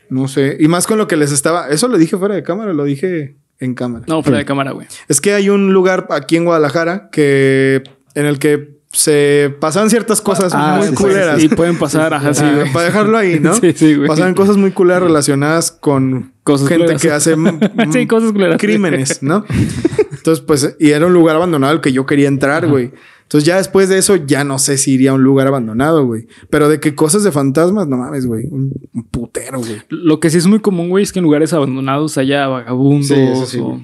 [0.10, 0.58] No sé.
[0.60, 1.70] Y más con lo que les estaba.
[1.70, 4.06] Eso lo dije fuera de cámara, lo dije en cámara.
[4.08, 4.88] No, fuera de cámara, güey.
[5.08, 7.84] Es que hay un lugar aquí en Guadalajara que
[8.16, 11.44] en el que se pasaban ciertas cosas Ah, muy sí, sí, culeras.
[11.44, 13.54] Y pueden pasar, ajá, sí, Ah, para dejarlo ahí, ¿no?
[13.62, 14.08] Sí, sí, güey.
[14.08, 17.02] Pasaban cosas muy culeras relacionadas con Cosas gente culeras.
[17.02, 17.60] que hace mm,
[17.92, 18.58] Sí, cosas culeras.
[18.60, 19.46] crímenes, ¿no?
[20.12, 22.92] Entonces, pues, y era un lugar abandonado al que yo quería entrar, güey.
[23.28, 26.28] Entonces, ya después de eso, ya no sé si iría a un lugar abandonado, güey.
[26.50, 28.46] Pero de que cosas de fantasmas, no mames, güey.
[28.50, 29.82] Un, un putero, güey.
[29.90, 33.16] Lo que sí es muy común, güey, es que en lugares abandonados haya vagabundos Sí,
[33.16, 33.82] eso sí, o...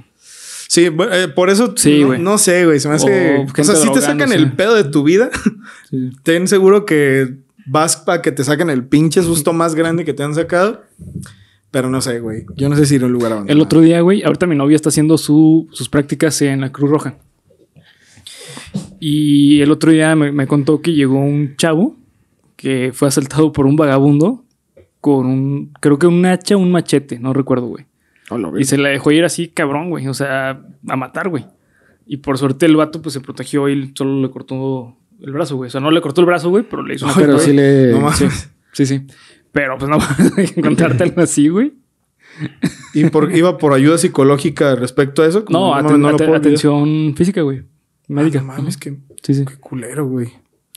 [0.70, 2.22] Sí, eh, por eso Sí, no, güey.
[2.22, 2.80] no sé, güey.
[2.80, 3.46] Se me hace.
[3.58, 5.30] O sea, si te sacan el pedo de tu vida,
[6.24, 7.36] ten seguro que
[7.68, 10.82] vas para que te saquen el pinche susto más grande que te han sacado.
[11.70, 12.46] Pero no sé, güey.
[12.56, 13.56] Yo no sé si ir a un lugar abandonado.
[13.58, 16.90] El otro día, güey, ahorita mi novia está haciendo su- sus prácticas en la Cruz
[16.90, 17.16] Roja.
[19.06, 21.98] Y el otro día me, me contó que llegó un chavo
[22.56, 24.46] que fue asaltado por un vagabundo
[25.02, 27.86] con un, creo que un hacha o un machete, no recuerdo, güey.
[28.30, 30.08] Hola, Y se la dejó ir así, cabrón, güey.
[30.08, 31.46] O sea, a matar, güey.
[32.08, 35.68] Y por suerte el vato, pues se protegió y solo le cortó el brazo, güey.
[35.68, 37.46] O sea, no le cortó el brazo, güey, pero le hizo una Pero cortada.
[37.46, 37.92] sí le.
[37.92, 38.10] No.
[38.14, 38.26] Sí,
[38.72, 39.02] sí, sí.
[39.52, 39.98] Pero pues no
[40.56, 41.74] encontrarte algo así, güey.
[42.94, 45.44] Y por, iba por ayuda psicológica respecto a eso.
[45.44, 47.64] como, No, aten- lo aten- atención física, güey.
[48.08, 48.40] Médica.
[48.40, 49.46] Ah, no mames, qué, Sí, sí.
[49.46, 50.28] qué culero, güey.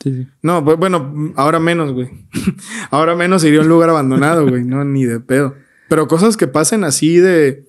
[0.03, 0.27] sí, sí.
[0.43, 2.09] No, bu- bueno, ahora menos, güey.
[2.91, 4.65] ahora menos iría a un lugar abandonado, güey.
[4.65, 5.55] No, ni de pedo.
[5.89, 7.65] Pero cosas que pasen así de.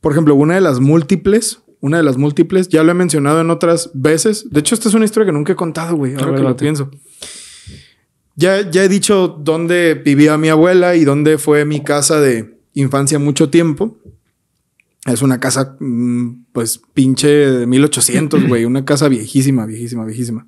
[0.00, 1.60] Por ejemplo, una de las múltiples.
[1.80, 4.48] Una de las múltiples, ya lo he mencionado en otras veces.
[4.50, 6.14] De hecho, esta es una historia que nunca he contado, güey.
[6.14, 6.90] Ahora ver, que lo pienso.
[8.34, 13.18] Ya, ya he dicho dónde vivía mi abuela y dónde fue mi casa de infancia
[13.18, 13.98] mucho tiempo.
[15.04, 18.64] Es una casa, mm, pues, pinche de 1800, güey.
[18.64, 20.46] Una casa viejísima, viejísima, viejísima.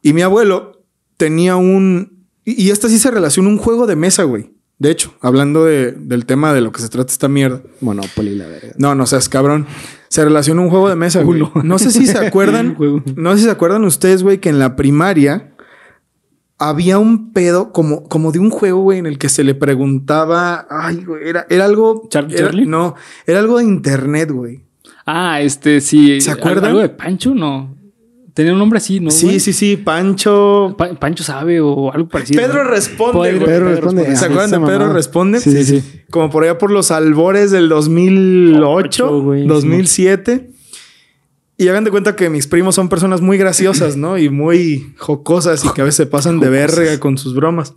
[0.00, 0.82] Y mi abuelo
[1.18, 2.24] tenía un...
[2.46, 4.50] Y y esta sí se relaciona un juego de mesa, güey.
[4.78, 7.62] De hecho, hablando de- del tema de lo que se trata esta mierda.
[7.82, 8.72] Monopoly, la verga.
[8.78, 9.66] No, no seas cabrón.
[10.08, 11.42] Se relaciona un juego de mesa, güey.
[11.64, 12.76] No sé si se acuerdan.
[13.14, 15.51] No sé si se acuerdan ustedes, güey, que en la primaria
[16.68, 20.66] había un pedo como, como de un juego, güey, en el que se le preguntaba.
[20.70, 22.08] Ay, güey, era, era algo.
[22.10, 22.66] ¿Charlie era- Charlie?
[22.66, 22.94] No,
[23.26, 24.60] era algo de internet, güey.
[25.06, 26.20] Ah, este sí.
[26.20, 26.66] ¿Se ¿Al- acuerdan?
[26.66, 27.34] ¿Algo de Pancho?
[27.34, 27.74] No.
[28.34, 29.10] Tenía un nombre así, ¿no?
[29.10, 29.40] sí, güey?
[29.40, 29.76] sí, sí.
[29.76, 30.74] Pancho.
[30.78, 32.40] Pa- Pancho sabe o algo parecido.
[32.40, 33.50] Pedro responde, Pedro- güey.
[33.52, 34.16] Pedro responde.
[34.16, 35.40] ¿Se acuerdan de Pedro responde?
[35.40, 36.00] Sí, sí, sí.
[36.10, 38.66] Como por allá por los albores del 2008,
[39.06, 40.50] Ocho, güey, 2007.
[41.62, 44.18] Y hagan de cuenta que mis primos son personas muy graciosas, ¿no?
[44.18, 47.74] Y muy jocosas y que a veces se pasan de verga con sus bromas.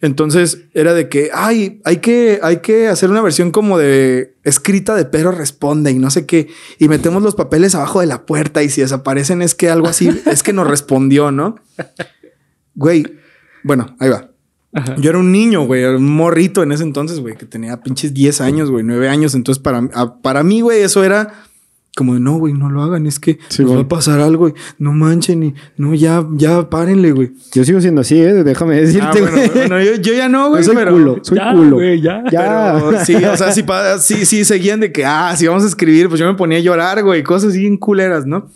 [0.00, 4.94] Entonces era de que, ay, hay que, hay que hacer una versión como de escrita
[4.94, 6.48] de Pedro responde y no sé qué.
[6.78, 10.08] Y metemos los papeles abajo de la puerta y si desaparecen es que algo así,
[10.26, 11.56] es que nos respondió, ¿no?
[12.74, 13.04] Güey,
[13.62, 14.30] bueno, ahí va.
[14.72, 14.96] Ajá.
[14.98, 18.40] Yo era un niño, güey, un morrito en ese entonces, güey, que tenía pinches 10
[18.40, 19.34] años, güey, 9 años.
[19.34, 21.44] Entonces, para, a- para mí, güey, eso era
[21.96, 23.84] como de no, güey, no lo hagan, es que Sí, nos va güey.
[23.84, 24.54] a pasar algo, güey.
[24.78, 27.32] No manchen y no, ya, ya párenle, güey.
[27.52, 28.42] Yo sigo siendo así, ¿eh?
[28.42, 29.30] Déjame decirte, Ah, güey.
[29.32, 30.92] bueno, bueno, yo, yo ya no, güey, soy pero.
[30.92, 31.76] culo, soy Ya, culo.
[31.76, 32.24] güey, ya.
[32.32, 32.74] Ya.
[32.90, 33.62] Pero sí, o sea, sí,
[34.00, 36.62] sí, sí, seguían de que, ah, si vamos a escribir, pues yo me ponía a
[36.62, 38.50] llorar, güey, cosas así bien culeras, ¿no?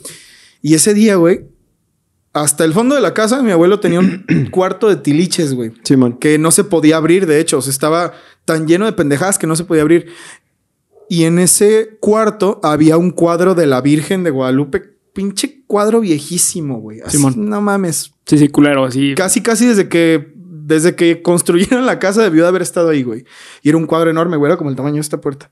[0.60, 1.42] Y ese día, güey,
[2.32, 5.72] hasta el fondo de la casa, mi abuelo tenía un cuarto de tiliches, güey
[6.20, 8.12] que no se podía abrir, de hecho, o sea, estaba
[8.44, 10.06] tan lleno de pendejadas que no se podía abrir.
[11.08, 16.80] Y en ese cuarto había un cuadro de la Virgen de Guadalupe, pinche cuadro viejísimo,
[16.80, 17.00] güey.
[17.00, 17.48] Así, Simón.
[17.48, 18.12] No mames.
[18.26, 19.14] Sí, sí, culero, así.
[19.14, 20.32] Casi, casi desde que
[20.68, 23.24] desde que construyeron la casa debió de haber estado ahí, güey.
[23.62, 25.50] Y era un cuadro enorme, güey, era como el tamaño de esta puerta.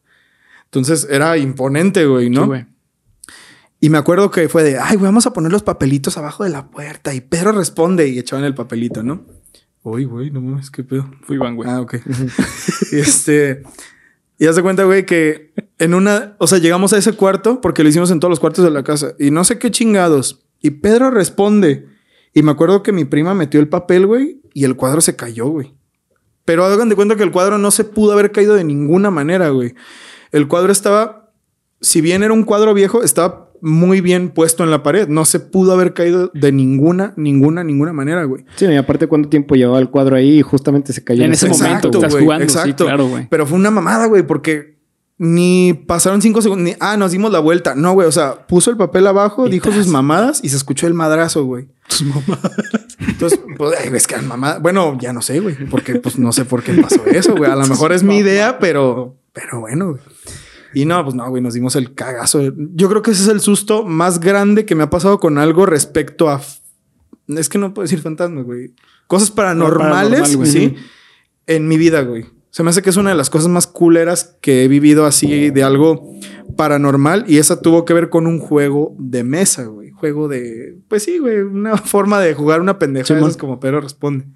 [0.65, 2.43] Entonces era imponente, güey, ¿no?
[2.43, 2.67] Sí, güey.
[3.81, 6.51] Y me acuerdo que fue de, ay, güey, vamos a poner los papelitos abajo de
[6.51, 7.15] la puerta.
[7.15, 9.25] Y Pedro responde y echaban el papelito, ¿no?
[9.83, 11.11] Uy, güey, no mames, qué pedo.
[11.23, 11.69] Fui Iván, güey.
[11.69, 11.95] Ah, ok.
[12.93, 13.63] y este.
[14.39, 16.37] Y haz cuenta, güey, que en una.
[16.39, 18.85] O sea, llegamos a ese cuarto porque lo hicimos en todos los cuartos de la
[18.85, 19.15] casa.
[19.19, 20.45] Y no sé qué chingados.
[20.61, 21.87] Y Pedro responde.
[22.35, 25.47] Y me acuerdo que mi prima metió el papel, güey, y el cuadro se cayó,
[25.47, 25.75] güey.
[26.45, 29.49] Pero hagan de cuenta que el cuadro no se pudo haber caído de ninguna manera,
[29.49, 29.75] güey.
[30.33, 31.33] El cuadro estaba.
[31.81, 35.09] Si bien era un cuadro viejo, estaba muy bien puesto en la pared.
[35.09, 38.45] No se pudo haber caído de ninguna, ninguna, ninguna manera, güey.
[38.57, 41.49] Sí, y aparte, ¿cuánto tiempo llevaba el cuadro ahí y justamente se cayó En ese
[41.49, 43.27] momento estás güey, jugando, sí, claro, güey.
[43.29, 44.77] Pero fue una mamada, güey, porque
[45.19, 47.75] ni pasaron cinco segundos, ni, ah, nos dimos la vuelta.
[47.75, 49.77] No, güey, o sea, puso el papel abajo, dijo tras.
[49.77, 51.69] sus mamadas y se escuchó el madrazo, güey.
[51.89, 52.53] Tus mamadas.
[52.99, 56.45] Entonces, pues, ay, es que mamá, bueno, ya no sé, güey, porque pues no sé
[56.45, 57.51] por qué pasó eso, güey.
[57.51, 60.01] A lo mejor es mi idea, pero, pero bueno, güey.
[60.77, 62.53] Y no, pues no, güey, nos dimos el cagazo.
[62.75, 65.65] Yo creo que ese es el susto más grande que me ha pasado con algo
[65.65, 66.43] respecto a.
[67.29, 68.75] Es que no puedo decir fantasmas, güey.
[69.07, 70.51] Cosas paranormales, Paranormal, güey.
[70.51, 70.75] sí,
[71.47, 72.27] en mi vida, güey.
[72.51, 75.49] Se me hace que es una de las cosas más culeras que he vivido así
[75.49, 76.13] de algo
[76.59, 79.93] paranormal y esa tuvo que ver con un juego de mesa, güey.
[79.93, 83.19] Juego de, pues sí, güey, una forma de jugar una pendeja.
[83.27, 84.27] Es como Pedro responde.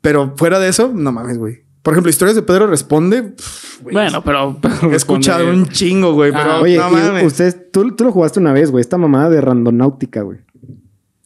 [0.00, 1.63] Pero fuera de eso, no mames, güey.
[1.84, 3.22] Por ejemplo, historias de Pedro responde.
[3.22, 4.56] pff, güey, Bueno, pero.
[4.60, 7.24] pero he escuchado responde- un chingo, güey, pero Ah, Oye, no mames.
[7.26, 8.80] ustedes, tú, tú lo jugaste una vez, güey.
[8.80, 10.38] Esta mamada de randonáutica, güey.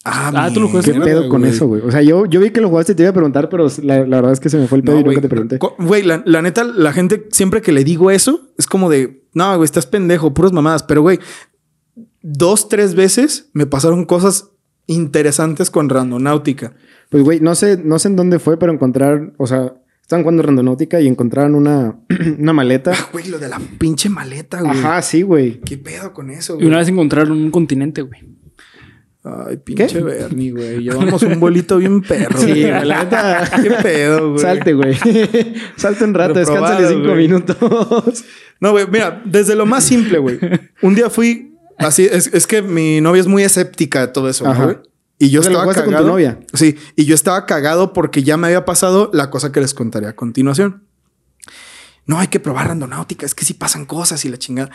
[0.05, 0.93] Ah, tú lo jugaste.
[0.93, 1.83] ¿Qué pedo con eso, güey?
[1.83, 3.99] O sea, yo, yo vi que lo jugaste y te iba a preguntar, pero la,
[4.07, 5.23] la verdad es que se me fue el pedo No, y nunca güey.
[5.23, 5.59] te pregunté.
[5.79, 9.49] Güey, la, la neta, la gente siempre que le digo eso es como de, no,
[9.57, 10.83] güey, estás pendejo, puras mamadas.
[10.83, 11.19] Pero, güey,
[12.23, 14.51] dos, tres veces me pasaron cosas
[14.87, 16.73] interesantes con randonáutica.
[17.11, 19.75] Pues, güey, no sé, no sé en dónde fue, pero encontrar, o sea,
[20.09, 21.99] estaban jugando randonáutica y encontraron una,
[22.39, 22.93] una maleta.
[22.95, 24.71] Ah, güey, lo de la pinche maleta, güey.
[24.79, 25.61] Ajá, sí, güey.
[25.61, 26.69] ¿Qué pedo con eso, Y güey?
[26.69, 28.23] una vez encontraron un continente, güey.
[29.23, 30.79] Ay, pinche Bernie, güey.
[30.83, 32.39] Llevamos un bolito bien perro.
[32.39, 32.85] Sí, güey.
[32.87, 33.51] la neta.
[33.63, 34.41] ¿Qué pedo, güey?
[34.41, 34.95] Salte, güey.
[35.77, 37.27] Salte un rato, descánsale cinco güey.
[37.29, 38.25] minutos.
[38.61, 40.39] No, güey, mira, desde lo más simple, güey.
[40.81, 44.45] Un día fui así, es, es que mi novia es muy escéptica de todo eso,
[44.45, 44.65] ¿no, Ajá.
[44.65, 44.77] güey.
[45.19, 46.09] Y yo O sea, ¿lo estaba jugaste con tu cagado.
[46.13, 46.41] novia?
[46.55, 50.07] Sí, y yo estaba cagado porque ya me había pasado la cosa que les contaré
[50.07, 50.85] a continuación.
[52.07, 54.71] No, hay que probar randonáutica, es que sí pasan cosas y la chingada.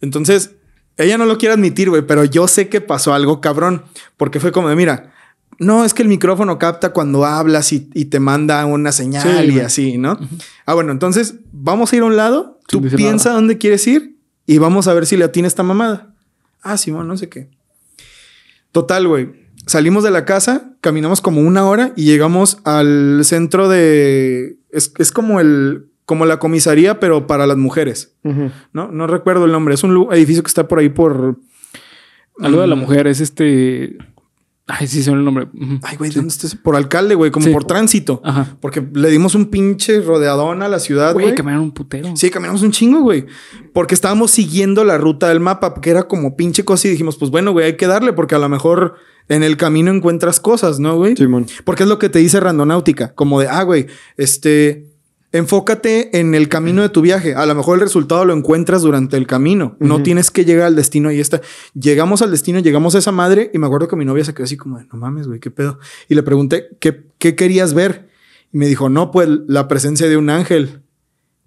[0.00, 0.52] Entonces,
[0.96, 3.84] ella no lo quiere admitir, güey, pero yo sé que pasó algo cabrón,
[4.16, 5.12] porque fue como de, mira,
[5.60, 9.44] no, es que el micrófono capta cuando hablas y, y te manda una señal Sí,
[9.44, 9.60] y güey.
[9.64, 10.18] así, ¿no?
[10.66, 13.36] Ah, bueno, entonces vamos a ir a un lado, tú piensa nada.
[13.40, 14.16] dónde quieres ir
[14.46, 16.12] y vamos a ver si le atina esta mamada.
[16.62, 17.50] Ah, Simón, no sé qué.
[18.72, 19.43] Total, güey.
[19.66, 24.56] Salimos de la casa, caminamos como una hora y llegamos al centro de...
[24.70, 25.86] Es, es como el...
[26.06, 28.14] Como la comisaría, pero para las mujeres.
[28.74, 28.92] ¿no?
[28.92, 29.74] No recuerdo el nombre.
[29.74, 31.38] Es un edificio que está por ahí por...
[32.40, 32.78] Algo de la Mm.
[32.80, 33.96] mujer es este.
[34.66, 35.46] Ay, sí, son el nombre.
[35.82, 36.46] Ay, güey, ¿dónde está?
[36.46, 36.56] ese?
[36.56, 37.30] Por alcalde, güey.
[37.30, 37.52] Como Sí.
[37.52, 38.22] por tránsito.
[38.24, 38.56] Ajá.
[38.60, 41.34] Porque le dimos un pinche rodeadón a la ciudad, Güey, güey.
[41.36, 42.16] caminaron un putero.
[42.16, 43.26] Sí, caminamos un chingo, güey.
[43.74, 47.30] Porque estábamos siguiendo la ruta del mapa, que era como pinche cosa y dijimos, pues
[47.30, 48.94] bueno, güey, hay que darle porque a lo mejor
[49.28, 51.14] en el camino encuentras cosas, ¿no, güey?
[51.14, 51.46] Simón.
[51.64, 54.93] Porque es lo que te dice Randonáutica, como de, ah, güey, este,
[55.34, 57.34] enfócate en el camino de tu viaje.
[57.34, 59.76] A lo mejor el resultado lo encuentras durante el camino.
[59.80, 61.40] No tienes que llegar al destino y está.
[61.74, 64.44] Llegamos al destino, llegamos a esa madre y me acuerdo que mi novia se quedó
[64.44, 65.80] así como de, no mames, güey, qué pedo.
[66.08, 68.08] Y le pregunté, ¿qué, qué querías ver?
[68.52, 70.82] Y me dijo, no, pues la presencia de un ángel.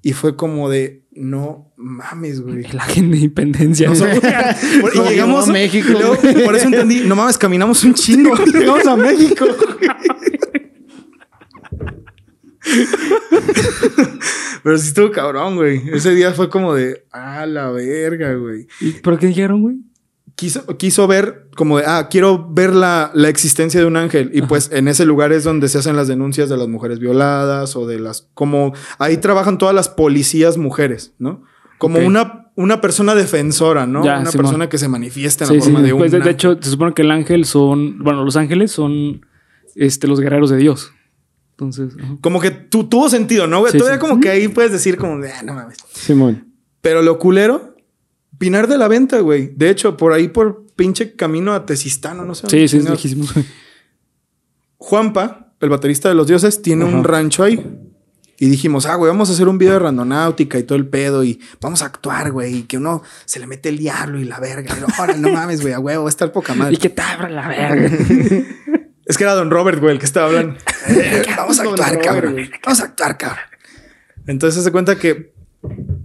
[0.01, 2.65] Y fue como de, no mames, güey.
[2.65, 3.89] El ángel de independencia.
[4.93, 8.35] Y llegamos a México, luego, por eso entendí, no mames, caminamos un chingo.
[8.53, 9.45] Llegamos a México.
[14.63, 15.81] Pero sí estuvo cabrón, güey.
[15.93, 18.67] Ese día fue como de, ah, la verga, güey.
[18.81, 19.77] ¿Y ¿Pero qué dijeron, güey?
[20.35, 24.29] Quiso, quiso ver como de, ah, quiero ver la, la existencia de un ángel.
[24.33, 27.75] Y pues en ese lugar es donde se hacen las denuncias de las mujeres violadas
[27.75, 31.43] o de las, como, ahí trabajan todas las policías mujeres, ¿no?
[31.79, 34.03] Como una, una persona defensora, ¿no?
[34.03, 34.45] Ya, una Simón.
[34.45, 35.85] persona que se manifiesta en Sí, la forma sí.
[35.85, 37.99] de un Pues de, hecho, se supone que el ángel son.
[37.99, 39.25] Bueno, los ángeles son
[39.75, 40.91] este, los guerreros de Dios.
[41.59, 41.93] Entonces.
[41.99, 42.17] ajá.
[42.21, 43.71] Como que tu- tuvo sentido, ¿no, güey?
[43.71, 44.07] Sí, Todavía sí.
[44.07, 45.77] como que ahí puedes decir como de, ah, no mames.
[45.93, 46.53] Simón.
[46.81, 47.75] Pero lo culero,
[48.37, 49.47] Pinar de la Venta, güey.
[49.55, 52.47] De hecho, por ahí por pinche camino a Tesistano, no sé.
[52.49, 53.33] Sí, sí, es lejísimos.
[54.77, 57.65] Juanpa, el baterista de los dioses, tiene un rancho ahí.
[58.39, 61.23] Y dijimos, ah, güey, vamos a hacer un video de randonáutica y todo el pedo
[61.23, 62.57] y vamos a actuar, güey.
[62.57, 64.77] Y que uno se le mete el diablo y la verga.
[64.79, 66.75] Y, Ahora, no mames, güey, a huevo, va a estar poca madre.
[66.75, 67.89] Y que te abra la verga.
[69.07, 70.59] Es que era Don Robert, güey, el que estaba hablando.
[70.89, 72.33] Eh, vamos a actuar, Robert, cabrón.
[72.33, 72.51] güey.
[72.63, 73.43] Vamos a actuar, cabrón.
[74.27, 75.33] Entonces se cuenta que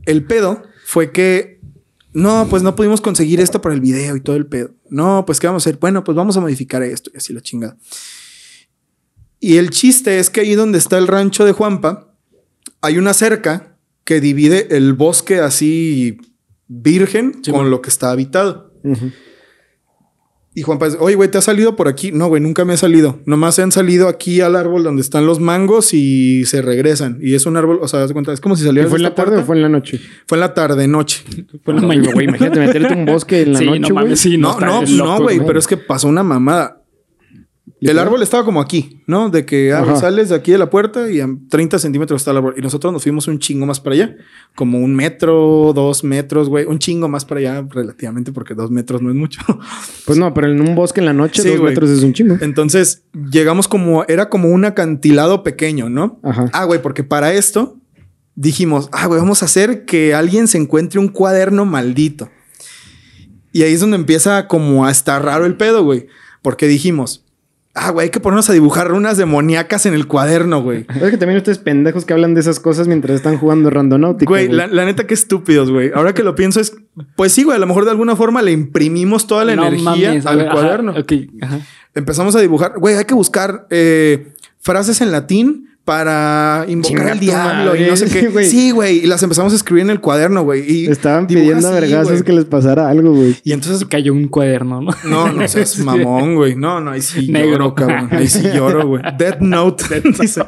[0.07, 1.61] el pedo fue que
[2.12, 4.71] no, pues no pudimos conseguir esto para el video y todo el pedo.
[4.88, 5.81] No, pues qué vamos a hacer.
[5.81, 7.77] Bueno, pues vamos a modificar esto y así la chingada.
[9.41, 12.15] Y el chiste es que ahí donde está el rancho de Juanpa,
[12.81, 16.19] hay una cerca que divide el bosque así
[16.69, 17.71] virgen Sí, con man.
[17.71, 18.73] lo que está habitado.
[20.55, 22.13] Y Juanpa dice, oye, güey, ¿te has salido por aquí?
[22.13, 23.21] No, güey, nunca me he salido.
[23.25, 27.19] Nomás se han salido aquí al árbol donde están los mangos y se regresan.
[27.23, 29.15] Y es un árbol, o sea, cuenta, es como si ¿Y salieras ¿Fue en la
[29.15, 29.98] tarde o fue en la noche?
[30.27, 31.25] Fue en la tarde, noche.
[31.65, 32.13] Fue la mañana.
[32.13, 34.83] güey, imagínate meterte a un bosque en la Sí, noche, no mames, sí, no, no,
[34.83, 36.82] no, güey, pero es que pasó una mamada.
[37.91, 39.29] El árbol estaba como aquí, ¿no?
[39.29, 42.37] De que ah, sales de aquí de la puerta y a 30 centímetros está el
[42.37, 42.55] árbol.
[42.57, 44.17] Y nosotros nos fuimos un chingo más para allá.
[44.55, 46.65] Como un metro, dos metros, güey.
[46.65, 49.41] Un chingo más para allá relativamente porque dos metros no es mucho.
[50.07, 51.71] Pues no, pero en un bosque en la noche, Sí, dos güey.
[51.71, 52.37] metros es un chingo.
[52.41, 56.21] Entonces llegamos como, era como un acantilado pequeño, ¿no?
[56.23, 56.51] Ajá.
[56.53, 57.77] Ah, güey, porque para esto
[58.35, 62.31] dijimos, ah, güey, vamos a hacer que alguien se encuentre un cuaderno maldito.
[63.53, 66.07] Y ahí es donde empieza como a estar raro el pedo, güey.
[66.41, 67.25] Porque dijimos,
[67.75, 70.87] ah, güey, hay que ponernos a dibujar runas demoníacas en el cuaderno, güey.
[70.94, 74.29] Es que también ustedes pendejos que hablan de esas cosas mientras están jugando randonáutica.
[74.29, 75.90] Güey, la, la neta que estúpidos, güey.
[75.94, 76.75] Ahora que lo pienso es,
[77.16, 80.08] pues sí, güey, a lo mejor de alguna forma le imprimimos toda la No energía
[80.08, 80.92] mames, al ver, ajá, cuaderno.
[80.92, 81.60] ok, ajá.
[81.94, 87.75] Empezamos a dibujar, güey, hay que buscar eh, frases en latín para invocar al diablo
[87.75, 88.29] y no sé qué.
[88.33, 88.47] güey.
[88.49, 90.71] Sí, güey, y las empezamos a escribir en el cuaderno, güey.
[90.71, 93.37] Y Estaban pidiendo a vergazos que les pasara algo, güey.
[93.43, 94.93] Y entonces, Cayó un cuaderno, ¿no?
[95.05, 96.55] no, no seas mamón, güey.
[96.55, 97.53] No, no, ahí sí Negro.
[97.53, 98.09] lloro, cabrón.
[98.13, 99.03] Ahí sí lloro, güey.
[99.19, 99.85] Death Note.
[100.21, 100.45] dice.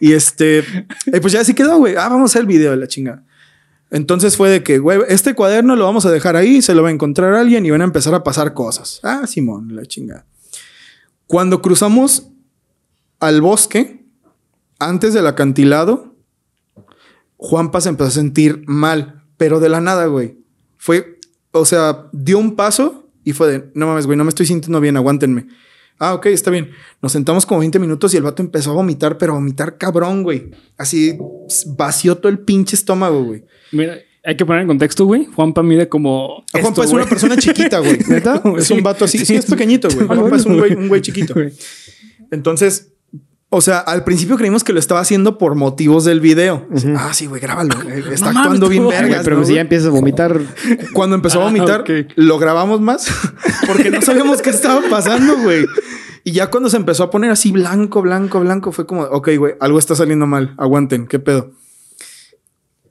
[0.00, 1.94] Y este, eh, pues ya así quedó, güey.
[1.94, 3.24] Ah, vamos a hacer el video de la chingada.
[3.90, 6.88] Entonces fue de que, güey, este cuaderno lo vamos a dejar ahí, se lo va
[6.88, 9.00] a encontrar alguien y van a empezar a pasar cosas.
[9.04, 10.26] Ah, Simón, la chingada.
[11.26, 12.28] Cuando cruzamos
[13.20, 14.05] al bosque,
[14.78, 16.14] antes del acantilado,
[17.36, 20.38] Juanpa se empezó a sentir mal, pero de la nada, güey.
[20.76, 21.18] Fue,
[21.52, 24.80] o sea, dio un paso y fue de, no mames, güey, no me estoy sintiendo
[24.80, 25.46] bien, aguántenme.
[25.98, 26.70] Ah, ok, está bien.
[27.00, 30.22] Nos sentamos como 20 minutos y el vato empezó a vomitar, pero a vomitar cabrón,
[30.22, 30.50] güey.
[30.76, 31.18] Así
[31.68, 33.44] vació todo el pinche estómago, güey.
[33.72, 35.24] Mira, hay que poner en contexto, güey.
[35.24, 36.44] Juanpa mide como.
[36.52, 37.98] Juanpa es una persona chiquita, güey.
[38.08, 38.42] ¿Neta?
[38.58, 39.24] Es un vato así.
[39.24, 40.06] Sí, es pequeñito, güey.
[40.06, 41.34] Juanpa es un güey, un güey chiquito.
[42.30, 42.92] Entonces,
[43.48, 46.66] o sea, al principio creímos que lo estaba haciendo por motivos del video.
[46.96, 47.74] Ah, sí, güey, grábalo.
[48.10, 49.08] Está No actuando bien vergas.
[49.08, 50.40] Güey, pero ¿no, si ya empiezas a vomitar,
[50.92, 51.84] Cuando empezó a Ah, vomitar,
[52.16, 53.06] lo grabamos más
[53.66, 55.64] porque no sabíamos qué estaba pasando, güey.
[56.24, 59.54] Y ya cuando se empezó a poner así blanco, blanco, blanco, fue como, ok, güey,
[59.60, 60.54] algo está saliendo mal.
[60.58, 61.52] Aguanten, qué pedo.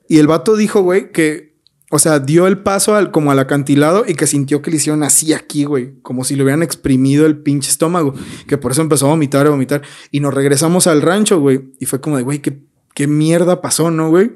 [0.08, 1.55] Y el vato dijo, güey, que,
[1.90, 5.04] o sea, dio el paso al, como al acantilado y que sintió que le hicieron
[5.04, 8.12] así aquí, güey, como si le hubieran exprimido el pinche estómago,
[8.48, 9.82] que por eso empezó a vomitar, a vomitar.
[10.10, 12.58] Y nos regresamos al rancho, güey, y fue como de, güey, qué,
[12.94, 14.32] qué mierda pasó, ¿no, güey?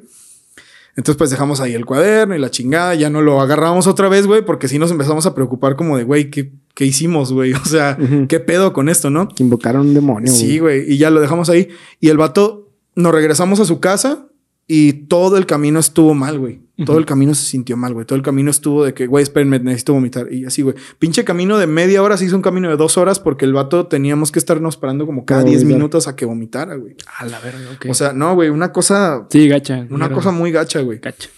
[0.96, 4.26] Entonces, pues dejamos ahí el cuaderno y la chingada, ya no lo agarramos otra vez,
[4.26, 7.53] güey, porque sí nos empezamos a preocupar como de, güey, ¿qué, qué hicimos, güey?
[7.61, 7.98] O sea.
[8.28, 9.28] ¿qué pedo con esto, no?
[9.28, 10.32] que invocaron un demonio.
[10.32, 11.68] Sí, güey, y ya lo dejamos ahí.
[11.98, 14.29] Y el vato, nos regresamos a su casa
[14.72, 16.60] y todo el camino estuvo mal, güey.
[16.86, 18.06] Todo el camino se sintió mal, güey.
[18.06, 20.32] Todo el camino estuvo de que, güey, espérenme, necesito vomitar.
[20.32, 20.76] Y así, güey.
[21.00, 23.88] Pinche camino de media hora se hizo un camino de dos horas porque el vato
[23.88, 25.76] teníamos que estarnos parando como cada Para 10 vomitar.
[25.76, 26.94] minutos a que vomitara, güey.
[27.18, 27.86] A la verga, ok.
[27.90, 29.88] O sea, no, güey, una cosa, sí, gacha.
[29.90, 31.00] una cosa muy gacha, güey.
[31.00, 31.28] Gacha.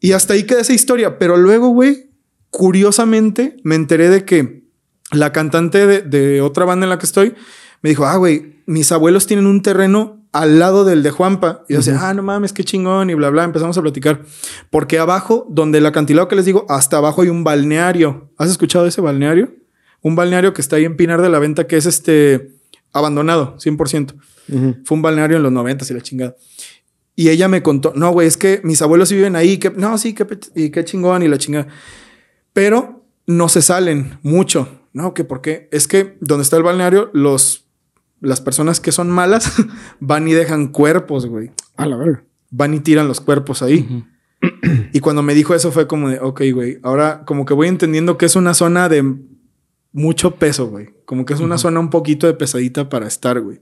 [0.00, 1.18] Y hasta ahí queda esa historia.
[1.18, 2.10] Pero luego, güey,
[2.50, 4.64] curiosamente me enteré de que
[5.10, 7.34] la cantante de, de otra banda en la que estoy
[7.80, 11.64] me dijo, ah, güey, mis abuelos tienen un terreno al lado del de Juanpa.
[11.68, 13.44] Y yo decía, ah, no mames, qué chingón y bla, bla.
[13.44, 14.22] Empezamos a platicar.
[14.68, 18.32] Porque abajo, donde el acantilado que les digo, hasta abajo hay un balneario.
[18.36, 19.54] ¿Has escuchado de ese balneario?
[20.02, 22.50] Un balneario que está ahí en Pinar de la Venta que es este
[22.92, 24.14] abandonado, 100%.
[24.48, 24.76] Ujú.
[24.84, 26.36] Fue un balneario en los 90 y la chingada.
[27.14, 29.96] Y ella me contó, no, güey, es que mis abuelos sí viven ahí, que no,
[29.98, 30.26] sí, qué,
[30.56, 31.68] y qué chingón y la chingada.
[32.52, 34.80] Pero no se salen mucho.
[34.92, 35.68] No, que por qué?
[35.70, 37.63] Es que donde está el balneario, los,
[38.24, 39.52] las personas que son malas
[40.00, 41.50] van y dejan cuerpos, güey.
[41.76, 42.24] A la verga.
[42.50, 44.04] Van y tiran los cuerpos ahí.
[44.92, 48.18] Y cuando me dijo eso fue como de, ok, güey, ahora como que voy entendiendo
[48.18, 49.16] que es una zona de
[49.92, 50.90] mucho peso, güey.
[51.06, 53.60] Como que es una zona un poquito de pesadita para estar, güey.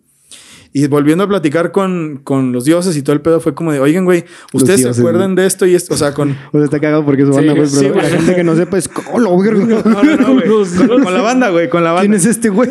[0.74, 3.80] Y volviendo a platicar con, con los dioses y todo el pedo fue como de,
[3.80, 5.92] oigan, güey, ¿ustedes se acuerdan de esto y esto?
[5.92, 6.30] O sea, con...
[6.52, 7.66] O sea, está cagado porque su Sí, banda, güey.
[7.66, 8.04] sí, pero güey.
[8.04, 10.48] la gente que no sepa es, no, no, güey.
[10.88, 12.16] Con, con la banda, güey, con la ¿Quién banda.
[12.16, 12.70] es este güey?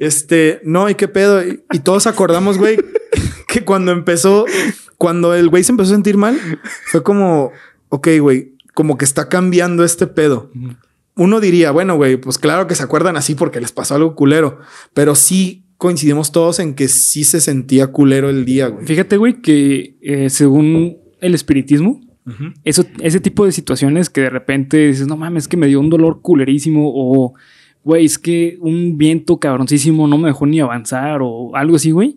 [0.00, 1.42] Este, no, ¿y qué pedo?
[1.46, 2.78] Y, y todos acordamos, güey,
[3.46, 4.46] que cuando empezó,
[4.96, 6.38] cuando el güey se empezó a sentir mal,
[6.86, 7.52] fue como,
[7.90, 10.50] ok, güey, como que está cambiando este pedo.
[11.16, 14.58] Uno diría, bueno, güey, pues claro que se acuerdan así porque les pasó algo culero,
[14.94, 18.86] pero sí coincidimos todos en que sí se sentía culero el día, güey.
[18.86, 22.00] Fíjate, güey, que eh, según el espiritismo,
[22.64, 25.78] eso, ese tipo de situaciones que de repente dices, no mames, es que me dio
[25.80, 27.34] un dolor culerísimo o,
[27.82, 32.16] güey, es que un viento cabroncísimo no me dejó ni avanzar o algo así, güey.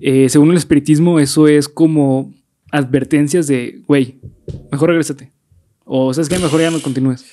[0.00, 2.32] Eh, según el espiritismo, eso es como
[2.70, 4.20] advertencias de, güey,
[4.70, 5.30] mejor regrésate.
[5.84, 7.26] O sabes que mejor ya no continúes.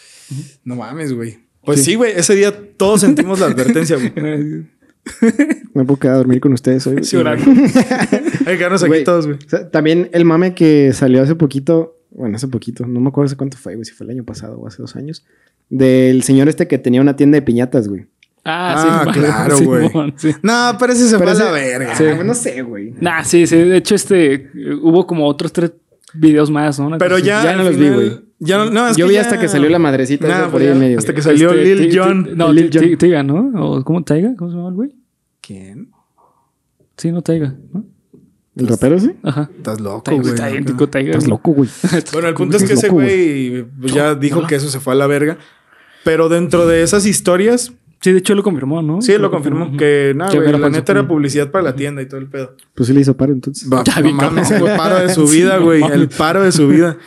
[0.66, 1.38] No mames, güey.
[1.64, 1.92] Pues Sí.
[1.92, 4.12] sí, güey, ese día todos sentimos la advertencia, güey.
[5.74, 7.04] Me puedo quedar a dormir con ustedes hoy.
[7.04, 7.46] Sí, orando.
[7.52, 9.38] Hay que quedarnos aquí todos, güey.
[9.46, 13.28] o sea, también el mame que salió hace poquito, bueno, hace poquito, no me acuerdo
[13.28, 15.26] hace cuánto fue, güey, si fue el año pasado o hace dos años,
[15.70, 18.06] del señor este que tenía una tienda de piñatas, güey.
[18.46, 20.14] Ah, Ah, sí, claro, güey.
[20.16, 20.32] sí.
[20.42, 21.96] No, pero ese se Pero fue a la verga.
[21.96, 22.94] Sí, no sé, güey.
[23.00, 23.58] Nah, sí, sí.
[23.58, 24.50] De hecho, este
[24.82, 25.74] hubo como otros tres
[26.14, 26.88] videos más, ¿no?
[26.88, 27.44] Una Pero ya.
[27.44, 28.12] ya no los vi, güey.
[28.40, 30.44] Ya no, no, es Yo que vi ya- hasta que salió la madrecita Nah, esa
[30.44, 30.98] por pues ahí en medio.
[30.98, 32.30] Hasta que salió Este, Lil Jon.
[32.36, 33.28] No, Lil Jon.
[33.28, 33.52] ¿no?
[33.66, 34.04] ¿O ¿Cómo?
[34.04, 34.34] ¿Taiga?
[34.38, 34.96] ¿Cómo se llama el güey?
[35.50, 35.90] ¿Quién?
[36.96, 37.84] Sí, no Taiga, ¿no?
[38.56, 39.14] ¿El rapero sí?
[39.24, 39.50] Ajá.
[39.58, 40.34] Estás loco, Taiga, güey.
[40.36, 41.10] está idéntico Taiga.
[41.14, 41.68] Estás loco, güey.
[42.14, 44.96] Bueno, el punto es que ese loco, güey ya dijo que eso se fue a
[44.96, 45.40] la verga.
[46.04, 49.02] Pero dentro de esas historias, Sí, de hecho lo confirmó, ¿no?
[49.02, 52.06] sí lo confirmó que, Que güey, era la neta era publicidad para la tienda y
[52.06, 52.56] todo el pedo.
[52.76, 53.68] Pues sí le hizo paro entonces.
[53.68, 55.82] Va, Ya mames, fue paro de su vida, güey.
[55.82, 56.98] el paro de su vida.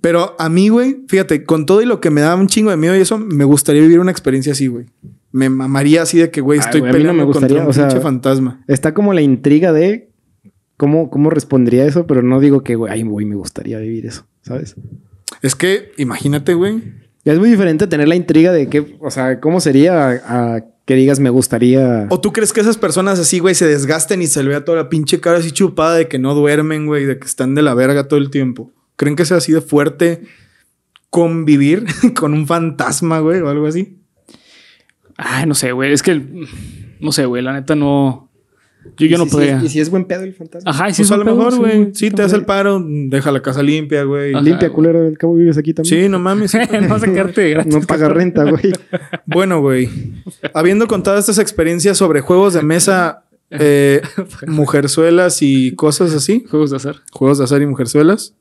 [0.00, 2.76] Pero a mí, güey, fíjate, con todo y lo que me da un chingo de
[2.76, 4.86] miedo y eso, me gustaría vivir una experiencia así, güey.
[5.32, 7.48] Me mamaría así de que, güey, Ay, estoy güey, a mí no peleando me gustaría,
[7.56, 8.62] contra un o sea- pinche fantasma.
[8.68, 10.10] Está como la intriga de
[10.76, 14.26] cómo, cómo respondería eso, pero no digo que, güey, ay, güey, me gustaría vivir eso,
[14.42, 14.76] ¿sabes?
[15.40, 16.82] Es que, imagínate, güey.
[17.24, 20.94] Es muy diferente tener la intriga de qué, o sea, cómo sería a, a que
[20.96, 22.08] digas me gustaría.
[22.10, 24.78] ¿O tú crees que esas personas así, güey, se desgasten y se le vea toda
[24.78, 27.74] la pinche cara así chupada de que no duermen, güey, de que están de la
[27.74, 28.72] verga todo el tiempo?
[28.96, 30.22] ¿Creen que sea así de fuerte
[31.10, 31.84] convivir
[32.18, 33.98] con un fantasma, güey, o algo así?
[35.16, 35.92] Ay, no sé, güey.
[35.92, 36.20] Es que,
[37.00, 37.42] no sé, güey.
[37.42, 38.28] La neta no.
[38.96, 39.60] Yo, yo ¿Y no si- podría.
[39.62, 40.68] ¿Y si es buen pedo el fantasma?
[40.70, 42.44] Ajá, y si Pues es a lo pedo, mejor, güey, sí, sí, te hace el
[42.44, 44.34] paro, deja la casa limpia, güey.
[44.42, 46.02] Limpia, culero, al cabo vives aquí también.
[46.04, 46.52] Sí, no mames.
[46.82, 47.72] no vas a quedarte gratis.
[47.74, 48.72] No paga renta, güey.
[49.24, 49.88] Bueno, güey,
[50.52, 54.02] habiendo contado estas experiencias sobre juegos de mesa, eh,
[54.48, 56.96] mujerzuelas y cosas así, Juegos de azar.
[57.12, 58.34] juegos de azar y mujerzuelas,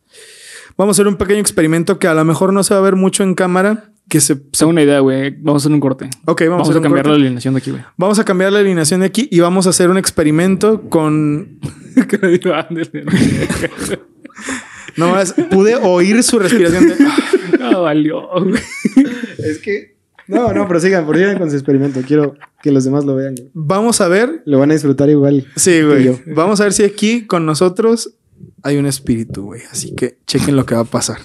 [0.77, 2.95] vamos a hacer un pequeño experimento que a lo mejor no se va a ver
[2.95, 4.35] mucho en cámara, que se...
[4.35, 5.31] Tengo una idea, güey.
[5.31, 6.09] Vamos a hacer un corte.
[6.25, 7.83] Ok, vamos, Vamos, a, a hacer un cambiar la alineación de aquí, güey.
[7.97, 11.59] Vamos a cambiar la alineación de aquí y vamos a hacer un experimento con...
[14.97, 16.95] No más, pude oír su respiración de...
[17.59, 18.55] No, valió, güey.
[19.37, 19.95] Es que.
[20.27, 22.01] No, no, prosigan, prosigan con su experimento.
[22.05, 23.35] Quiero que los demás lo vean.
[23.35, 23.49] güey.
[23.53, 25.45] Vamos a ver Lo van a disfrutar igual.
[25.55, 26.19] Sí, güey.
[26.27, 28.15] Vamos a ver si aquí con nosotros
[28.63, 29.61] hay un espíritu, güey.
[29.71, 31.17] Así que chequen lo que va a pasar.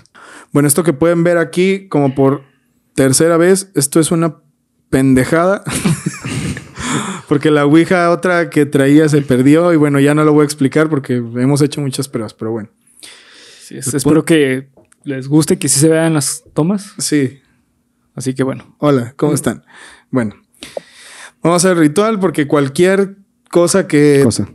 [0.52, 2.42] Bueno, esto que pueden ver aquí, como por
[2.94, 4.36] tercera vez, esto es una
[4.90, 5.62] pendejada.
[7.28, 10.44] porque la Ouija otra que traía se perdió y bueno, ya no lo voy a
[10.44, 12.68] explicar porque hemos hecho muchas pruebas, pero bueno.
[13.60, 14.68] Sí, es- espero que
[15.04, 16.92] les guste, que sí se vean las tomas.
[16.98, 17.40] Sí.
[18.14, 18.76] Así que bueno.
[18.78, 19.64] Hola, ¿cómo están?
[20.10, 20.34] Bueno,
[21.42, 23.16] vamos a hacer ritual porque cualquier
[23.50, 24.48] cosa que Cosa.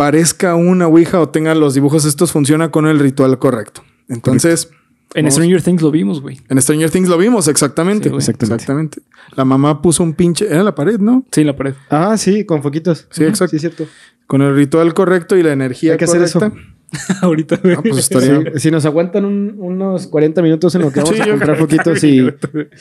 [0.00, 3.82] Parezca una Ouija o tenga los dibujos estos funciona con el ritual correcto.
[4.08, 4.70] Entonces,
[5.12, 5.34] En Vamos.
[5.34, 6.40] Stranger Things lo vimos, güey.
[6.48, 8.08] en Stranger Things lo vimos exactamente.
[8.08, 8.14] Sí.
[8.14, 8.54] Exactamente.
[8.54, 9.00] exactamente.
[9.36, 11.26] La mamá puso un pinche era la pared, ¿no?
[11.32, 11.74] Sí, en la pared.
[11.90, 13.08] Ah, sí, con foquitos.
[13.10, 13.50] Sí, exacto.
[13.50, 13.86] Sí, es cierto.
[14.26, 16.52] Con el ritual correcto y la energía Hay que hacer correcta.
[17.22, 17.74] Ahorita, güey.
[17.74, 18.52] Ah, pues estaría.
[18.54, 21.32] Sí, si nos aguantan un- unos 40 minutos en lo que vamos Sí, a yo
[21.32, 22.16] comprar foquitos y,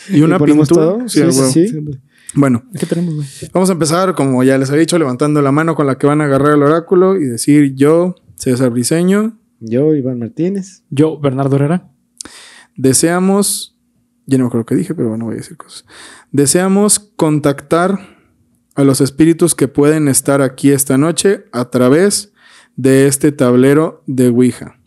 [0.09, 0.85] Y una y ponemos pintura.
[0.87, 1.09] todo.
[1.09, 1.67] Sí, sí.
[2.35, 3.27] Bueno, ¿Qué tenemos, güey?
[3.53, 6.21] vamos a empezar, como ya les había dicho, levantando la mano con la que van
[6.21, 10.83] a agarrar el oráculo y decir yo, César Briseño, Yo, Iván Martínez.
[10.89, 11.89] Yo, Bernardo Herrera.
[12.75, 13.75] deseamos.
[14.25, 15.85] Ya no me acuerdo qué dije, pero bueno, voy a decir cosas.
[16.31, 17.99] Deseamos contactar
[18.75, 22.31] a los espíritus que pueden estar aquí esta noche a través
[22.75, 24.79] de este tablero de Ouija.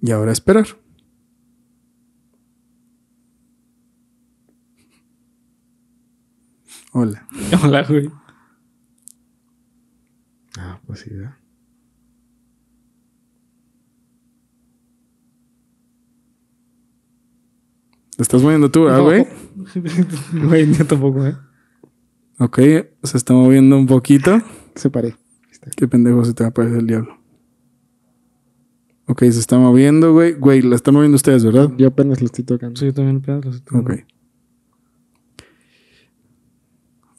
[0.00, 0.66] Y ahora esperar.
[6.92, 7.26] Hola.
[7.64, 8.10] Hola, güey.
[10.58, 11.36] Ah, pues sí, ¿verdad?
[18.16, 19.26] ¿Te estás moviendo tú, ah, güey?
[20.32, 21.34] Güey, yo tampoco, ¿eh?
[22.38, 22.58] Ok,
[23.02, 24.40] se está moviendo un poquito.
[24.74, 25.16] Se paré.
[25.76, 27.18] Qué pendejo se te va a aparecer el diablo.
[29.06, 30.34] Ok, se está moviendo, güey.
[30.34, 31.72] Güey, la están moviendo ustedes, ¿verdad?
[31.78, 32.78] Yo apenas lo estoy tocando.
[32.78, 33.90] Sí, yo también apenas lo estoy Ok.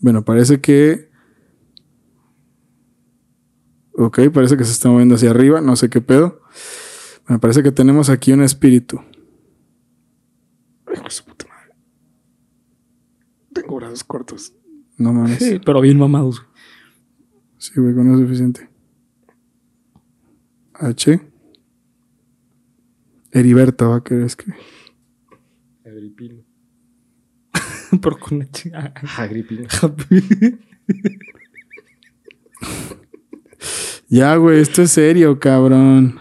[0.04, 1.10] Bueno, parece que.
[3.94, 5.62] Ok, parece que se está moviendo hacia arriba.
[5.62, 6.42] No sé qué pedo.
[7.30, 9.00] Me parece que tenemos aquí un espíritu.
[10.94, 11.74] Hijo de su puta madre.
[13.54, 14.54] Tengo brazos cortos.
[14.98, 15.38] No mames.
[15.38, 16.42] Sí, pero bien mamados.
[16.42, 16.52] güey.
[17.58, 18.70] Sí, güey, con eso es suficiente.
[20.74, 21.22] H.
[23.32, 24.60] Heriberta va a querer escribir.
[25.86, 26.43] Agripino.
[28.00, 28.94] Pero con la chica.
[29.18, 29.68] Agripino.
[34.14, 36.20] Ya, güey, esto es serio, cabrón.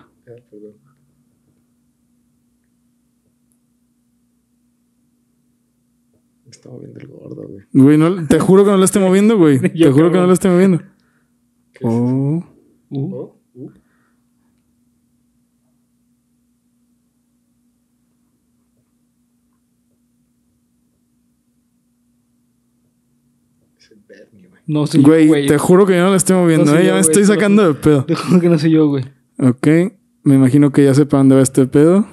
[6.44, 7.64] Me está moviendo el gordo, güey.
[7.72, 9.60] Güey, no, te juro que no lo esté moviendo, güey.
[9.72, 10.80] Te juro que no lo esté moviendo.
[11.82, 12.42] Oh.
[12.88, 13.32] Uh,
[24.72, 25.46] No soy Güey, yo, güey.
[25.46, 26.84] te juro que yo no la estoy moviendo, No ¿eh?
[26.84, 28.04] Ya yo, me güey, estoy sacando de pedo.
[28.06, 29.04] Te juro que no soy yo, güey.
[29.38, 29.66] Ok.
[30.22, 32.06] Me imagino que ya sepa dónde va este pedo.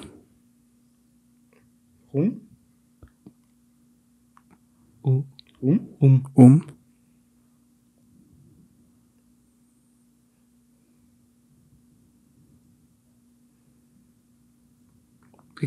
[2.12, 2.40] ¿Um?
[5.02, 5.22] Uh,
[5.62, 5.80] ¿Um?
[6.00, 6.22] um.
[6.34, 6.60] Um.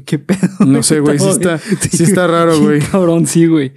[0.06, 0.40] ¿Qué, pedo?
[0.66, 1.18] No sé, güey.
[1.18, 2.82] Sí está, sí está raro, güey.
[2.82, 3.74] Sí, cabrón, sí, güey.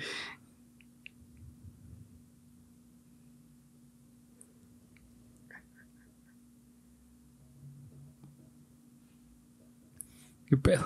[10.57, 10.85] ¿Qué pedo?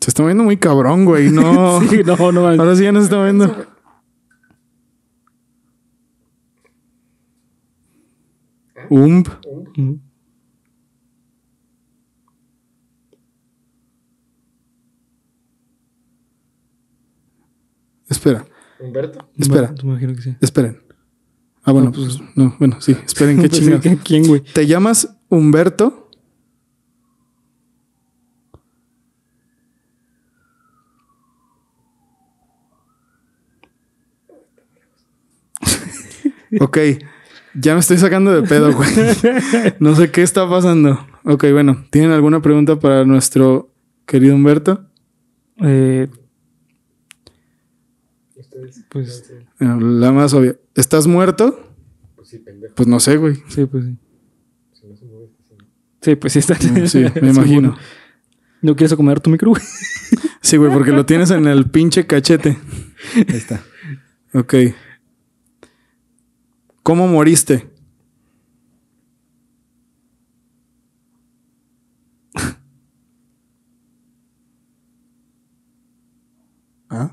[0.00, 1.30] Se está moviendo muy cabrón, güey.
[1.30, 1.80] No.
[1.90, 2.58] Sí, no, no mames.
[2.58, 3.66] Ahora sí ya no se está moviendo.
[8.90, 9.26] Umb.
[9.76, 9.94] Mm.
[18.08, 18.44] Espera,
[18.80, 19.28] ¿Humberto?
[19.36, 19.72] Espera.
[19.84, 20.36] Me imagino que sí.
[20.40, 20.82] esperen.
[21.62, 22.96] Ah, bueno, No, pues- pues no, bueno, sí.
[23.04, 23.80] Esperen, qué Pues.
[23.80, 24.40] ¿qué- ¿Quién, güey?
[24.40, 25.99] ¿Te llamas Humberto?
[36.58, 36.78] Ok,
[37.54, 38.88] ya me estoy sacando de pedo, güey.
[39.80, 41.06] No sé qué está pasando.
[41.24, 43.72] Ok, bueno, ¿tienen alguna pregunta para nuestro
[44.06, 44.86] querido Humberto?
[45.62, 46.08] Eh,
[48.88, 50.56] pues Bueno, la más obvia.
[50.74, 51.72] ¿Estás muerto?
[52.16, 52.74] Pues sí, pendejo.
[52.74, 53.36] Pues no sé, güey.
[53.48, 53.96] sí, pues sí.
[56.02, 56.56] Sí, pues sí está.
[56.86, 57.76] Sí, me imagino.
[58.62, 59.62] ¿No quieres acomodar tu micro, güey?
[60.40, 62.58] Sí, güey, porque lo tienes en el pinche cachete.
[63.14, 63.62] Ahí está.
[64.32, 64.54] Ok.
[66.82, 67.70] ¿Cómo moriste?
[76.90, 77.10] ¿Ah?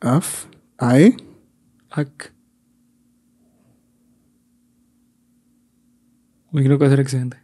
[0.00, 0.48] ¿Af?
[0.78, 1.16] ¿Ae?
[1.90, 2.31] Ac.
[6.52, 7.38] Güey, creo que va a ser accidente.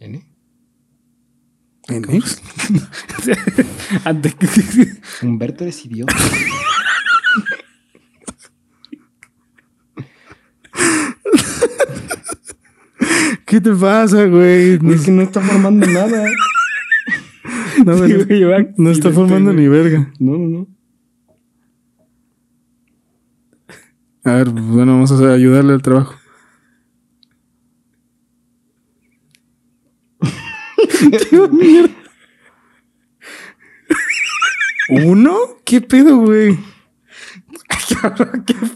[0.00, 0.22] ¿N?
[1.88, 2.06] ¿N?
[4.04, 4.34] Antes
[5.22, 6.14] Humberto eres idiota.
[13.46, 14.78] ¿Qué te pasa, güey?
[14.80, 16.24] No, Es que no está formando nada.
[17.84, 20.12] no, Sí, no- güey, no está formando ni verga.
[20.18, 20.66] No, no, no.
[24.24, 26.14] A ver, pues, bueno, vamos a ayudarle al trabajo.
[34.88, 35.36] ¿Uno?
[35.64, 36.58] ¿Qué pedo, güey?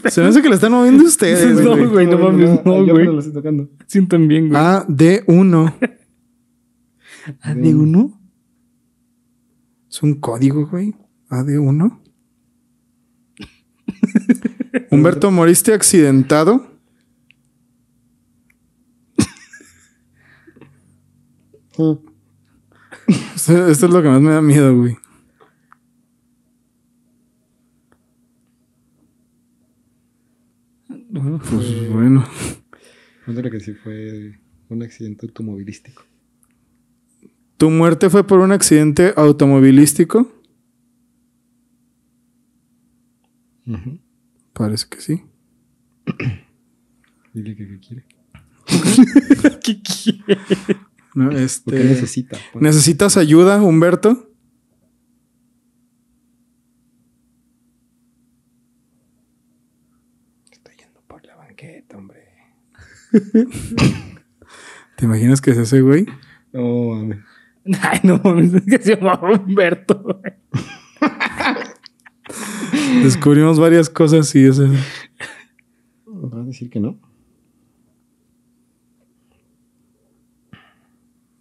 [0.09, 2.07] Se me hace que le están moviendo ustedes, No, güey.
[2.07, 3.05] no mames, no, güey.
[3.05, 3.69] lo estoy tocando.
[3.87, 4.59] Sientan bien, güey.
[4.61, 5.73] Ah, D1.
[7.43, 8.13] ¿AD1?
[9.89, 10.95] Es un código, güey.
[11.29, 11.99] AD1.
[14.91, 16.77] Humberto, ¿moriste accidentado?
[23.35, 24.97] Esto, es lo que más me da miedo, güey.
[31.49, 32.25] Pues bueno.
[33.25, 36.03] Cuéntale que sí fue un accidente automovilístico.
[37.57, 40.31] ¿Tu muerte fue por un accidente automovilístico?
[44.57, 45.23] Parece que sí.
[47.33, 48.05] Dile que qué quiere.
[49.63, 50.41] ¿Qué quiere?
[51.13, 51.83] No, ¿Qué este...
[51.83, 52.37] necesita?
[52.51, 52.63] pues?
[52.63, 54.31] ¿Necesitas ayuda, Humberto?
[60.51, 62.27] Estoy yendo por la banqueta, hombre.
[64.95, 66.07] ¿Te imaginas que es ese güey?
[66.51, 67.19] No, mames.
[67.81, 70.19] Ay, no mames, es que se llamaba Humberto.
[73.03, 74.67] Descubrimos varias cosas y ese...
[76.05, 76.99] ¿Vas a decir que no?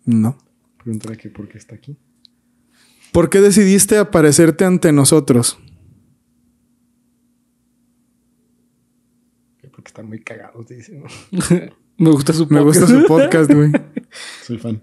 [0.05, 0.39] No.
[0.83, 1.97] Pregúntale que por qué está aquí.
[3.13, 5.59] ¿Por qué decidiste aparecerte ante nosotros?
[9.61, 11.03] Que Porque están muy cagados, dicen.
[11.03, 11.07] ¿no?
[11.99, 13.73] Me gusta su Me gusta su podcast, güey.
[14.45, 14.83] Soy fan.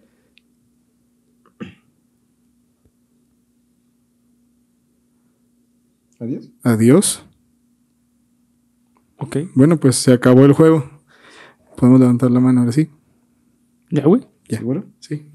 [6.23, 6.49] Adiós.
[6.63, 7.25] Adiós.
[9.17, 9.37] Ok.
[9.55, 10.89] Bueno, pues se acabó el juego.
[11.77, 12.89] Podemos levantar la mano ahora sí.
[13.89, 14.21] Ya, güey.
[14.47, 14.59] Ya.
[14.59, 14.85] ¿Seguro?
[14.99, 15.29] Sí.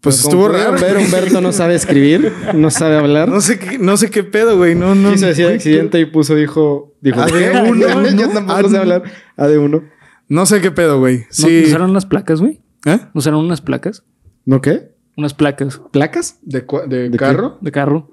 [0.00, 0.78] Pues Como estuvo raro.
[0.80, 3.28] ver, Humberto no sabe escribir, no sabe hablar.
[3.28, 4.74] No sé qué, no sé qué pedo, güey.
[4.74, 5.12] No, no.
[5.12, 8.32] Quiso decir accidente y puso, dijo, dijo, AD1, yo ¿no?
[8.32, 9.02] tampoco sé hablar.
[9.36, 9.82] AD1.
[10.28, 11.18] No sé qué pedo, güey.
[11.18, 11.64] ¿No Sí.
[11.66, 12.60] usaron unas placas, güey?
[12.84, 13.00] ¿Eh?
[13.14, 14.04] ¿Usaron unas placas?
[14.44, 14.94] ¿No qué?
[15.16, 16.38] Unas placas ¿Placas?
[16.42, 17.58] ¿De, cua- de ¿De carro?
[17.60, 18.10] de carro.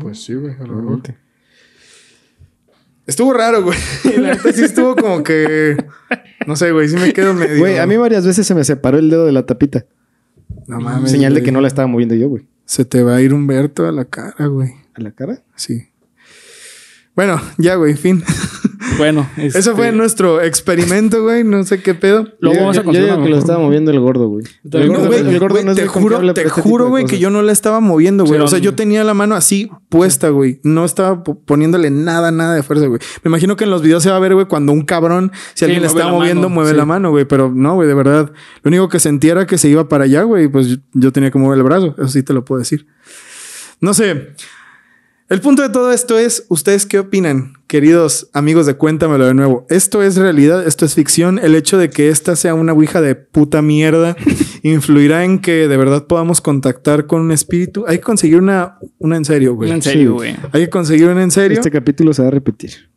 [0.00, 0.54] Pues sí, güey.
[0.54, 1.02] a lo mejor.
[3.06, 3.78] Estuvo raro, güey.
[4.18, 5.76] La neta sí estuvo como que.
[6.46, 6.88] No sé, güey.
[6.88, 7.58] Sí me quedo medio.
[7.58, 9.86] Güey, a mí varias veces se me separó el dedo de la tapita.
[10.66, 11.10] No mames.
[11.10, 12.46] Señal de que no la estaba moviendo yo, güey.
[12.64, 14.72] Se te va a ir Humberto a la cara, güey.
[14.94, 15.42] ¿A la cara?
[15.54, 15.88] Sí.
[17.16, 18.22] Bueno, ya, güey, fin.
[18.98, 21.42] Bueno, Eso este, fue nuestro experimento, güey.
[21.44, 22.28] No sé qué pedo.
[22.40, 24.44] Luego yo, vamos a yo- yo digo que lo estaba moviendo el gordo, güey.
[24.44, 26.50] también El creo gordo, que- güey, el gordo Güey, no es te juro, te este
[26.62, 28.38] juro, güey, que yo no la estaba moviendo, güey.
[28.38, 30.60] Sí, o sea, no, yo tenía la mano así puesta, güey.
[30.62, 33.00] No estaba po- poniéndole nada, nada de fuerza, güey.
[33.24, 35.64] Me imagino que en los videos se va a ver, güey, cuando un cabrón, si
[35.64, 36.76] alguien le está moviendo, mano, mueve sí.
[36.76, 37.24] la mano, güey.
[37.24, 38.30] Pero no, güey, de verdad.
[38.62, 40.48] Lo único que sentía era que se iba para allá, güey.
[40.48, 41.94] Pues yo- yo tenía que mover el brazo.
[41.98, 42.86] Eso sí te lo puedo decir.
[43.80, 44.32] No sé.
[45.28, 49.66] El punto de todo esto es, ¿ustedes qué opinan, queridos amigos de Cuéntamelo de nuevo?
[49.68, 50.64] ¿Esto es realidad?
[50.64, 51.40] ¿Esto es ficción?
[51.40, 54.16] ¿El hecho de que esta sea una ouija de puta mierda
[54.62, 57.84] influirá en que de verdad podamos contactar con un espíritu?
[57.88, 59.72] Hay que conseguir una, una en serio, güey.
[59.72, 60.14] En serio, Sí.
[60.14, 60.36] güey.
[60.52, 61.56] Hay que conseguir una en serio.
[61.58, 62.88] Este Este, capítulo se va a repetir.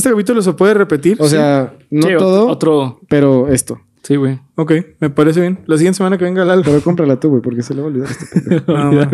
[0.00, 1.16] capítulo se puede repetir.
[1.18, 3.00] O sea, no Sí, todo, Otro.
[3.08, 3.80] pero esto.
[4.08, 4.40] Sí, güey.
[4.54, 5.58] Ok, me parece bien.
[5.66, 6.62] La siguiente semana que venga Lalo.
[6.64, 8.62] Pero cómprala tú, güey, porque se le va a olvidar este.
[8.66, 9.10] No, Olvidar,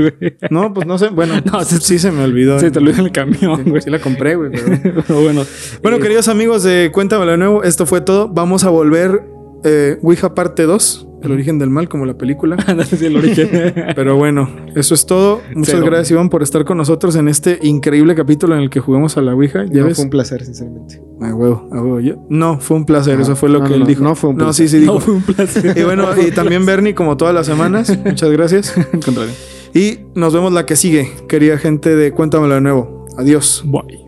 [0.51, 1.09] no, pues no sé.
[1.09, 2.61] Bueno, No, sí, sí se me olvidó.
[2.61, 3.83] Sí, te lo dije en el camión, güey.
[3.83, 4.53] Sí la compré, güey.
[4.53, 5.43] pero- Pero bueno.
[5.83, 8.29] Bueno, eh, queridos amigos de Cuéntamelo de nuevo, esto fue todo.
[8.29, 9.25] Vamos a volver
[9.65, 12.57] eh, Ouija parte 2, El origen del mal, como la película.
[12.77, 13.49] no sé si el origen.
[13.97, 15.41] Pero bueno, eso es todo.
[15.55, 15.87] Muchas Cero.
[15.87, 19.23] gracias, Iván, por estar con nosotros en este increíble capítulo en el que jugamos a
[19.23, 19.65] la Ouija.
[19.65, 19.97] Ya No, ves.
[19.97, 21.01] fue un placer, sinceramente.
[21.21, 22.01] Ah, huevo, ah, huevo.
[22.01, 23.17] Yo- No, fue un placer.
[23.19, 24.03] Ah, eso fue lo no, que él dijo.
[24.05, 24.81] no fue un No, sí, placer.
[24.81, 25.01] sí, No, dijo.
[25.05, 25.79] fue un placer.
[25.79, 27.97] Y bueno, y también Bernie, como todas las semanas.
[28.05, 28.77] Muchas gracias.
[28.77, 29.33] Al contrario.
[29.75, 33.07] Y nos vemos la que sigue, querida gente de Cuéntamelo de nuevo.
[33.17, 33.63] Adiós.
[33.67, 34.04] Bye.